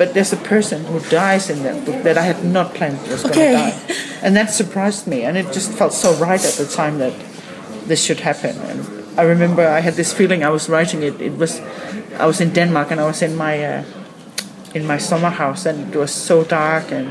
But 0.00 0.14
there's 0.14 0.32
a 0.32 0.38
person 0.54 0.78
who 0.86 0.98
dies 1.10 1.50
in 1.50 1.62
that 1.64 1.84
book 1.84 2.02
that 2.04 2.16
I 2.16 2.22
had 2.22 2.42
not 2.42 2.72
planned 2.72 2.96
was 3.12 3.22
Okay. 3.26 3.52
going 3.52 3.72
to 3.72 3.76
die, 3.76 3.94
and 4.24 4.34
that 4.34 4.48
surprised 4.50 5.06
me, 5.06 5.24
and 5.28 5.36
it 5.36 5.52
just 5.52 5.70
felt 5.76 5.92
so 5.92 6.14
right 6.14 6.42
at 6.42 6.54
the 6.56 6.64
time 6.64 6.96
that 7.04 7.12
this 7.90 8.02
should 8.02 8.20
happen. 8.20 8.56
And 8.70 8.80
I 9.18 9.22
remember 9.24 9.66
I 9.66 9.80
had 9.80 9.94
this 9.94 10.12
feeling 10.12 10.44
I 10.44 10.48
was 10.48 10.68
writing 10.68 11.02
it. 11.02 11.20
It 11.20 11.36
was 11.36 11.60
I 12.18 12.26
was 12.26 12.40
in 12.40 12.52
Denmark 12.52 12.90
and 12.92 13.00
I 13.00 13.06
was 13.06 13.20
in 13.22 13.36
my 13.36 13.54
uh, 13.62 13.84
in 14.74 14.86
my 14.86 14.98
summer 14.98 15.30
house 15.30 15.66
and 15.66 15.94
it 15.94 15.98
was 15.98 16.12
so 16.14 16.44
dark 16.44 16.92
and 16.92 17.08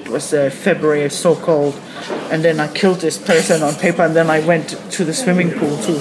it 0.00 0.08
was 0.08 0.32
uh, 0.32 0.50
February, 0.50 1.08
so 1.10 1.36
cold. 1.36 1.74
And 2.30 2.42
then 2.42 2.58
I 2.58 2.68
killed 2.72 3.00
this 3.00 3.18
person 3.18 3.62
on 3.62 3.74
paper 3.74 4.02
and 4.02 4.16
then 4.16 4.30
I 4.30 4.40
went 4.40 4.76
to 4.96 5.04
the 5.04 5.12
swimming 5.12 5.50
pool 5.52 5.76
to 5.86 5.94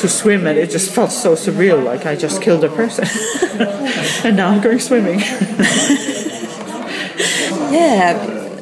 to 0.00 0.08
swim 0.08 0.46
and 0.46 0.58
it 0.58 0.70
just 0.70 0.90
felt 0.94 1.12
so 1.12 1.34
surreal 1.34 1.82
like 1.84 2.04
I 2.06 2.16
just 2.16 2.42
killed 2.42 2.64
a 2.64 2.68
person. 2.68 3.04
and 4.24 4.36
now 4.36 4.48
I'm 4.50 4.60
going 4.60 4.80
swimming. 4.80 5.20
Yeah, 7.74 8.14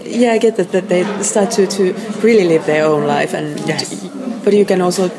yeah, 0.04 0.32
I 0.32 0.38
get 0.38 0.56
that, 0.56 0.72
that 0.72 0.88
they 0.88 1.04
start 1.22 1.50
to, 1.52 1.66
to 1.66 1.92
really 2.22 2.44
live 2.48 2.64
their 2.64 2.86
own 2.86 3.06
life, 3.06 3.34
and 3.34 3.58
Yes. 3.68 4.21
But 4.44 4.52
you 4.52 4.64
can 4.64 4.80
also 4.80 5.10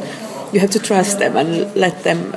you 0.54 0.60
have 0.60 0.72
to 0.72 0.80
trust 0.80 1.20
them 1.20 1.36
and 1.36 1.76
let 1.76 2.04
them 2.04 2.32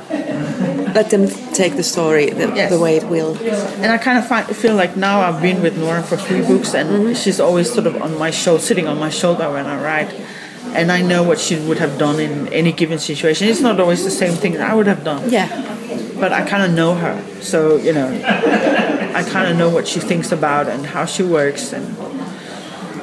let 0.97 1.11
them 1.11 1.27
take 1.53 1.75
the 1.75 1.83
story 1.83 2.25
the, 2.31 2.47
Yes. 2.55 2.71
the 2.71 2.79
way 2.79 2.97
it 2.97 3.05
will. 3.07 3.37
And 3.83 3.91
I 3.91 3.97
kind 3.97 4.17
of 4.17 4.25
find, 4.27 4.45
feel 4.63 4.75
like 4.75 4.97
now 4.97 5.21
I've 5.21 5.41
been 5.41 5.61
with 5.61 5.77
Nora 5.77 6.01
for 6.01 6.17
three 6.17 6.41
books, 6.41 6.73
and 6.73 6.89
mm-hmm. 6.89 7.13
she's 7.13 7.39
always 7.39 7.71
sort 7.71 7.85
of 7.85 8.01
on 8.01 8.17
my 8.17 8.31
shoulder, 8.31 8.63
sitting 8.63 8.87
on 8.87 8.97
my 8.97 9.09
shoulder 9.09 9.45
when 9.51 9.65
I 9.67 9.77
write. 9.81 10.11
And 10.73 10.91
I 10.91 11.01
know 11.01 11.23
what 11.23 11.39
she 11.39 11.55
would 11.67 11.77
have 11.77 11.97
done 11.97 12.19
in 12.19 12.47
any 12.49 12.71
given 12.71 12.99
situation. 12.99 13.47
It's 13.47 13.61
not 13.61 13.79
always 13.79 14.03
the 14.03 14.11
same 14.11 14.33
thing 14.33 14.53
that 14.53 14.69
I 14.69 14.73
would 14.73 14.87
have 14.87 15.03
done, 15.03 15.29
Yeah, 15.29 15.47
but 16.19 16.33
I 16.33 16.41
kind 16.47 16.63
of 16.63 16.71
know 16.71 16.95
her. 16.95 17.15
So, 17.41 17.77
you 17.77 17.93
know, 17.93 18.09
I 19.19 19.23
kind 19.23 19.49
of 19.49 19.57
know 19.57 19.69
what 19.69 19.87
she 19.87 19.99
thinks 19.99 20.31
about 20.31 20.67
and 20.67 20.85
how 20.85 21.05
she 21.05 21.23
works. 21.23 21.73
And 21.73 21.85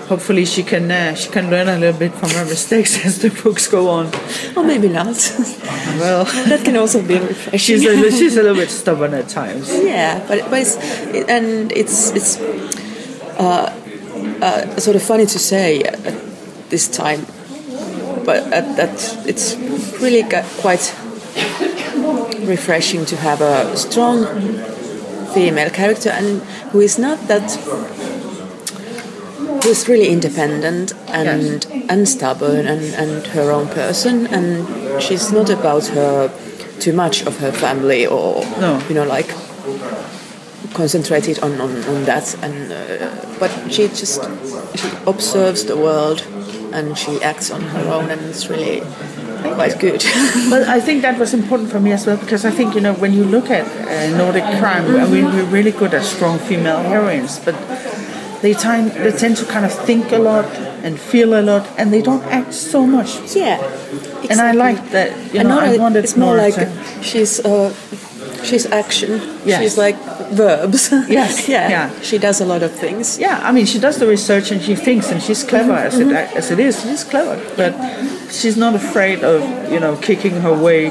hopefully 0.09 0.45
she 0.45 0.63
can, 0.63 0.91
uh, 0.91 1.15
she 1.15 1.31
can 1.31 1.51
learn 1.51 1.69
a 1.69 1.79
little 1.79 1.99
bit 1.99 2.13
from 2.15 2.31
her 2.31 2.45
mistakes 2.45 3.05
as 3.07 3.19
the 3.21 3.31
books 3.43 3.67
go 3.69 3.89
on. 3.89 4.11
or 4.57 4.65
maybe 4.65 4.89
not. 4.89 5.17
Well, 5.95 6.25
that 6.25 6.65
can 6.65 6.77
also 6.77 7.01
be 7.07 7.19
refreshing. 7.19 7.59
she's 7.59 7.87
a, 7.87 8.11
she's 8.11 8.37
a 8.37 8.43
little 8.43 8.57
bit 8.57 8.69
stubborn 8.83 9.15
at 9.15 9.29
times. 9.29 9.71
yeah, 9.73 10.19
but 10.27 10.51
but 10.51 10.61
it's 10.61 10.77
it, 11.15 11.29
and 11.31 11.71
it's 11.71 12.11
it's 12.11 12.41
uh, 13.39 13.71
uh, 14.43 14.77
sort 14.81 14.97
of 14.97 15.03
funny 15.03 15.27
to 15.27 15.39
say 15.39 15.83
at 15.83 16.19
this 16.69 16.89
time, 16.89 17.25
but 18.25 18.43
at 18.53 18.77
that 18.77 19.27
it's 19.27 19.55
really 20.01 20.25
quite 20.61 20.93
refreshing 22.45 23.05
to 23.07 23.17
have 23.17 23.41
a 23.41 23.77
strong 23.77 24.27
female 25.33 25.71
character 25.71 26.11
and 26.11 26.43
who 26.73 26.81
is 26.81 26.99
not 26.99 27.19
that 27.29 27.49
is 29.67 29.89
really 29.89 30.09
independent 30.09 30.93
and 31.09 31.67
and 31.89 32.09
stubborn 32.09 32.67
and, 32.67 32.83
and 32.95 33.27
her 33.29 33.51
own 33.51 33.69
person 33.69 34.27
and 34.29 34.67
she's 35.03 35.33
not 35.33 35.51
about 35.51 35.87
her 35.87 36.31
too 36.81 36.93
much 36.93 37.23
of 37.27 37.39
her 37.39 37.53
family 37.53 38.07
or 38.07 38.45
No. 38.61 38.81
you 38.89 38.95
know 38.95 39.05
like 39.05 39.29
concentrated 40.75 41.39
on, 41.41 41.53
on, 41.61 41.71
on 41.85 42.05
that 42.05 42.35
and 42.43 42.73
uh, 42.73 43.37
but 43.39 43.51
she 43.73 43.89
just 43.89 44.21
she 44.77 44.89
observes 45.07 45.65
the 45.65 45.77
world 45.77 46.27
and 46.73 46.99
she 46.99 47.23
acts 47.23 47.53
on 47.53 47.61
her 47.63 47.93
own, 47.93 48.11
and 48.11 48.21
it's 48.23 48.49
really 48.51 48.81
quite 49.55 49.79
good. 49.79 50.03
But 50.51 50.63
I 50.67 50.81
think 50.81 51.03
that 51.03 51.19
was 51.21 51.33
important 51.33 51.71
for 51.71 51.79
me 51.79 51.93
as 51.93 52.05
well 52.07 52.17
because 52.17 52.45
I 52.45 52.51
think 52.51 52.75
you 52.75 52.81
know 52.81 52.95
when 52.95 53.13
you 53.13 53.23
look 53.23 53.49
at 53.51 53.65
uh, 53.67 54.17
Nordic 54.19 54.43
crime, 54.59 54.85
I 54.97 55.07
mean 55.09 55.27
we're 55.27 55.45
really 55.45 55.71
good 55.71 55.95
at 55.95 56.03
strong 56.03 56.39
female 56.41 56.83
heroines, 56.83 57.39
but 57.39 57.55
they 58.45 58.55
tend 58.67 58.85
they 59.05 59.13
tend 59.23 59.35
to 59.43 59.45
kind 59.55 59.65
of 59.69 59.73
think 59.89 60.05
a 60.13 60.19
lot 60.31 60.45
and 60.85 60.93
feel 61.13 61.31
a 61.41 61.43
lot, 61.51 61.65
and 61.79 61.87
they 61.95 62.03
don't 62.09 62.25
act 62.39 62.53
so 62.53 62.81
much. 62.97 63.11
yeah, 63.43 63.57
And 64.31 64.39
I 64.49 64.53
like 64.67 64.81
that. 64.97 65.09
You 65.35 65.43
know, 65.49 65.59
I 65.59 65.75
a- 65.75 65.79
wanted 65.85 66.05
it's 66.05 66.17
more 66.17 66.37
more 66.37 66.45
like 66.45 66.55
to- 66.61 66.71
she's 67.11 67.35
uh, 67.51 67.71
she's 68.49 68.67
action. 68.83 69.11
Yes. 69.51 69.59
She's 69.61 69.77
like 69.85 69.97
verbs. 70.43 70.83
Yes, 71.19 71.49
yeah. 71.49 71.69
yeah. 71.75 71.87
She 72.09 72.17
does 72.27 72.41
a 72.41 72.45
lot 72.53 72.63
of 72.63 72.71
things. 72.85 73.19
Yeah, 73.19 73.49
I 73.49 73.51
mean, 73.57 73.67
she 73.67 73.79
does 73.87 73.97
the 74.03 74.07
research 74.17 74.47
and 74.53 74.61
she 74.67 74.75
thinks, 74.87 75.11
and 75.13 75.21
she's 75.27 75.43
clever 75.45 75.73
as 75.89 75.95
it 76.03 76.09
as 76.41 76.51
it 76.51 76.59
is. 76.69 76.75
She's 76.83 77.05
clever, 77.13 77.37
but 77.57 77.73
she's 78.39 78.57
not 78.65 78.75
afraid 78.75 79.19
of 79.25 79.41
you 79.73 79.81
know 79.81 79.97
kicking 80.09 80.37
her 80.47 80.53
way 80.67 80.91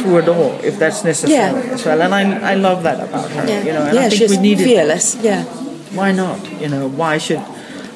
through 0.00 0.18
a 0.22 0.24
door 0.32 0.50
if 0.68 0.74
that's 0.82 1.00
necessary 1.04 1.34
Yeah. 1.66 1.74
as 1.74 1.84
well. 1.86 2.00
And 2.02 2.12
I 2.20 2.22
I 2.52 2.54
love 2.68 2.82
that 2.88 2.98
about 3.08 3.28
her. 3.36 3.44
Yeah, 3.46 3.62
You 3.66 3.72
know, 3.76 3.84
and 3.88 3.94
yeah 3.94 4.06
I 4.06 4.08
think 4.08 4.18
she's 4.20 4.30
we 4.36 4.38
need 4.48 4.58
it. 4.60 4.64
fearless. 4.70 5.06
Yeah. 5.30 5.44
Why 5.92 6.12
not? 6.12 6.38
You 6.60 6.68
know, 6.68 6.88
why 6.88 7.18
should 7.18 7.40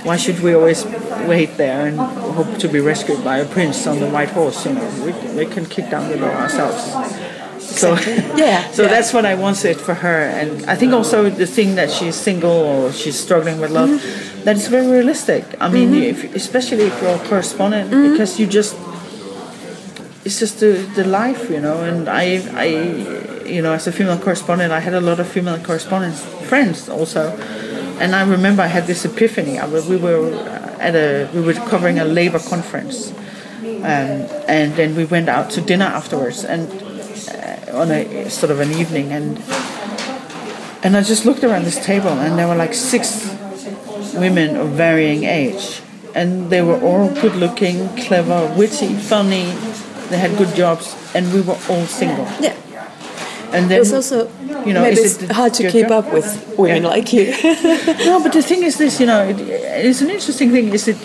why 0.04 0.16
should 0.18 0.40
we 0.40 0.52
always 0.54 0.84
wait 1.26 1.56
there 1.56 1.86
and 1.86 1.98
hope 1.98 2.58
to 2.58 2.68
be 2.68 2.80
rescued 2.80 3.24
by 3.24 3.38
a 3.38 3.46
prince 3.46 3.86
on 3.86 4.00
the 4.00 4.08
white 4.08 4.30
horse? 4.30 4.66
You 4.66 4.74
know, 4.74 4.86
we, 5.04 5.12
we 5.38 5.46
can 5.46 5.64
kick 5.66 5.88
down 5.90 6.10
the 6.10 6.18
door 6.18 6.30
ourselves. 6.30 6.82
So, 7.58 7.94
Yeah, 8.36 8.70
so 8.70 8.82
yeah. 8.82 8.88
that's 8.88 9.12
what 9.14 9.24
I 9.24 9.34
wanted 9.34 9.80
for 9.80 9.94
her, 9.94 10.18
and 10.40 10.66
I 10.66 10.76
think 10.76 10.92
also 10.92 11.30
the 11.30 11.46
thing 11.46 11.76
that 11.76 11.90
she's 11.90 12.14
single 12.14 12.50
or 12.50 12.92
she's 12.92 13.18
struggling 13.18 13.58
with 13.58 13.70
love, 13.70 13.88
Mm-hmm. 13.88 14.44
that's 14.44 14.66
very 14.68 14.86
realistic. 14.86 15.44
I 15.60 15.70
mean, 15.70 15.94
if, 15.94 16.34
especially 16.34 16.84
if 16.84 17.00
you're 17.00 17.16
a 17.16 17.28
correspondent, 17.28 17.90
Mm-hmm. 17.90 18.12
because 18.12 18.38
you 18.38 18.46
just 18.46 18.76
it's 20.26 20.38
just 20.38 20.60
the, 20.60 20.72
the 20.94 21.04
life, 21.04 21.50
you 21.50 21.60
know. 21.60 21.82
And 21.82 22.08
I, 22.08 22.40
I, 22.54 22.66
you 23.46 23.60
know, 23.62 23.72
as 23.72 23.86
a 23.86 23.92
female 23.92 24.18
correspondent, 24.18 24.72
I 24.72 24.80
had 24.80 24.94
a 24.94 25.00
lot 25.00 25.18
of 25.20 25.26
female 25.28 25.58
correspondents 25.58 26.22
friends 26.48 26.88
also. 26.88 27.32
And 28.00 28.14
I 28.14 28.22
remember 28.28 28.62
I 28.62 28.66
had 28.66 28.86
this 28.86 29.04
epiphany. 29.04 29.58
I, 29.58 29.66
we 29.66 29.96
were 29.96 30.34
at 30.80 30.94
a, 30.94 31.28
we 31.32 31.40
were 31.40 31.54
covering 31.54 31.98
a 31.98 32.04
labor 32.04 32.38
conference, 32.38 33.12
um, 33.62 34.28
and 34.48 34.74
then 34.74 34.96
we 34.96 35.04
went 35.04 35.28
out 35.28 35.50
to 35.50 35.60
dinner 35.60 35.86
afterwards, 35.86 36.44
and 36.44 36.68
uh, 36.70 37.78
on 37.78 37.90
a 37.90 38.28
sort 38.30 38.50
of 38.50 38.60
an 38.60 38.72
evening, 38.72 39.12
and 39.12 39.38
and 40.82 40.96
I 40.96 41.02
just 41.02 41.24
looked 41.24 41.44
around 41.44 41.64
this 41.64 41.82
table, 41.84 42.10
and 42.10 42.38
there 42.38 42.48
were 42.48 42.56
like 42.56 42.74
six 42.74 43.24
women 44.14 44.56
of 44.56 44.70
varying 44.70 45.24
age, 45.24 45.80
and 46.14 46.50
they 46.50 46.62
were 46.62 46.80
all 46.80 47.08
good 47.20 47.36
looking, 47.36 47.88
clever, 47.96 48.52
witty, 48.56 48.94
funny. 48.94 49.52
They 50.10 50.18
had 50.18 50.36
good 50.36 50.54
jobs, 50.54 50.94
and 51.14 51.32
we 51.32 51.40
were 51.40 51.58
all 51.70 51.86
single. 51.86 52.26
Yeah. 52.40 52.54
And 53.54 53.70
then 53.70 53.80
It's 53.80 53.92
also 53.92 54.28
you 54.66 54.72
know, 54.74 54.82
maybe 54.82 55.00
is 55.00 55.14
it's 55.14 55.22
it 55.24 55.30
hard 55.32 55.52
to 55.54 55.70
keep 55.70 55.88
job? 55.88 56.04
up 56.06 56.12
with 56.12 56.26
women 56.58 56.82
like 56.94 57.12
you. 57.12 57.24
no, 58.08 58.20
but 58.22 58.32
the 58.32 58.42
thing 58.42 58.62
is 58.62 58.76
this, 58.78 58.98
you 59.00 59.06
know, 59.06 59.20
it, 59.30 59.38
it's 59.40 60.00
an 60.00 60.10
interesting 60.10 60.50
thing. 60.50 60.68
Is 60.78 60.88
it, 60.88 60.96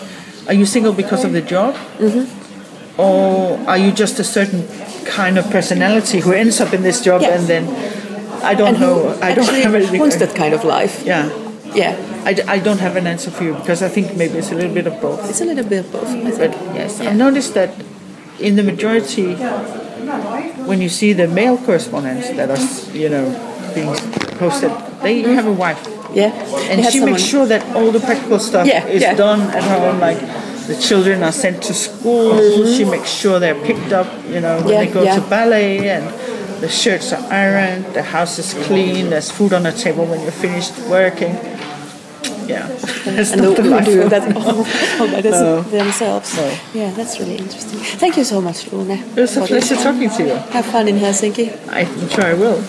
are 0.48 0.54
you 0.54 0.66
single 0.66 0.92
because 0.92 1.24
of 1.24 1.32
the 1.32 1.42
job? 1.42 1.74
Mm-hmm. 1.98 3.00
Or 3.00 3.58
are 3.68 3.78
you 3.78 3.92
just 3.92 4.18
a 4.18 4.24
certain 4.24 4.62
kind 5.04 5.38
of 5.38 5.44
personality 5.50 6.20
who 6.20 6.32
ends 6.32 6.60
up 6.60 6.72
in 6.74 6.82
this 6.82 7.00
job 7.02 7.22
Yeah. 7.22 7.36
and 7.36 7.46
then, 7.46 7.64
I 8.42 8.54
don't 8.54 8.68
and 8.68 8.80
know, 8.80 9.18
I 9.22 9.34
don't 9.34 9.46
have 9.64 9.74
anything. 9.74 10.00
wants 10.00 10.16
that 10.16 10.34
kind 10.34 10.54
of 10.54 10.64
life. 10.64 11.02
Yeah. 11.04 11.28
Yeah. 11.74 11.96
I, 12.24 12.32
I 12.56 12.58
don't 12.58 12.80
have 12.80 12.96
an 12.96 13.06
answer 13.06 13.30
for 13.30 13.44
you 13.44 13.54
because 13.54 13.82
I 13.82 13.88
think 13.88 14.16
maybe 14.16 14.38
it's 14.38 14.50
a 14.52 14.54
little 14.54 14.74
bit 14.74 14.86
of 14.86 15.00
both. 15.00 15.28
It's 15.30 15.40
a 15.40 15.44
little 15.44 15.64
bit 15.64 15.84
of 15.84 15.92
both. 15.92 16.08
I 16.08 16.30
But 16.42 16.52
yes, 16.74 17.00
I've 17.00 17.16
noticed 17.16 17.54
that 17.54 17.70
in 18.38 18.56
the 18.56 18.62
majority, 18.62 19.34
when 20.70 20.80
you 20.80 20.88
see 20.88 21.12
the 21.12 21.26
male 21.26 21.58
correspondents 21.66 22.30
that 22.38 22.48
are, 22.54 22.62
you 22.96 23.08
know, 23.08 23.26
being 23.74 23.92
posted, 24.38 24.70
they 25.02 25.20
have 25.38 25.46
a 25.46 25.52
wife. 25.52 25.82
Yeah. 26.14 26.30
And 26.70 26.86
she 26.92 27.00
makes 27.04 27.22
sure 27.22 27.44
that 27.46 27.62
all 27.76 27.90
the 27.90 27.98
practical 28.00 28.38
stuff 28.38 28.66
Yeah, 28.66 28.86
is 28.86 29.02
yeah. 29.02 29.14
done 29.14 29.40
at 29.58 29.64
home. 29.64 29.98
Like 30.00 30.20
the 30.70 30.76
children 30.88 31.22
are 31.24 31.32
sent 31.32 31.62
to 31.64 31.74
school. 31.74 32.38
She 32.76 32.84
makes 32.84 33.10
sure 33.10 33.40
they're 33.40 33.60
picked 33.66 33.92
up. 33.92 34.06
You 34.26 34.40
know, 34.40 34.56
when 34.62 34.66
Mm-hmm. 34.66 34.68
Yeah, 34.70 34.84
they 34.84 34.92
go 34.92 35.02
to 35.20 35.22
ballet, 35.28 35.88
and 35.90 36.04
the 36.62 36.68
shirts 36.68 37.12
are 37.12 37.24
ironed. 37.32 37.84
The 37.98 38.02
house 38.02 38.38
is 38.38 38.54
clean. 38.66 39.10
There's 39.10 39.30
food 39.30 39.52
on 39.52 39.62
the 39.64 39.72
table 39.72 40.04
when 40.06 40.20
you're 40.22 40.38
finished 40.46 40.78
working. 40.88 41.34
Yeah, 42.50 42.66
that's 43.04 43.32
and 43.32 43.42
not 43.46 43.56
the, 43.56 43.62
life 43.64 43.84
do 43.86 44.02
oh, 44.04 44.08
that 44.08 44.36
all, 44.36 44.66
all 45.00 45.08
by 45.12 45.20
No. 45.20 45.62
themselves. 45.62 46.36
No. 46.36 46.46
Yeah, 46.74 46.90
that's 46.92 47.18
really 47.20 47.36
interesting. 47.36 47.78
Thank 48.02 48.16
you 48.16 48.24
so 48.24 48.40
much, 48.40 48.66
Rune. 48.72 48.90
It 48.90 49.16
was 49.16 49.36
a 49.36 49.46
pleasure 49.46 49.76
talking 49.76 50.10
to 50.10 50.22
you. 50.22 50.34
Have 50.54 50.66
fun 50.66 50.88
in 50.88 50.96
Helsinki. 50.96 51.46
I'm 51.68 52.08
sure 52.08 52.24
I 52.24 52.34
will. 52.34 52.60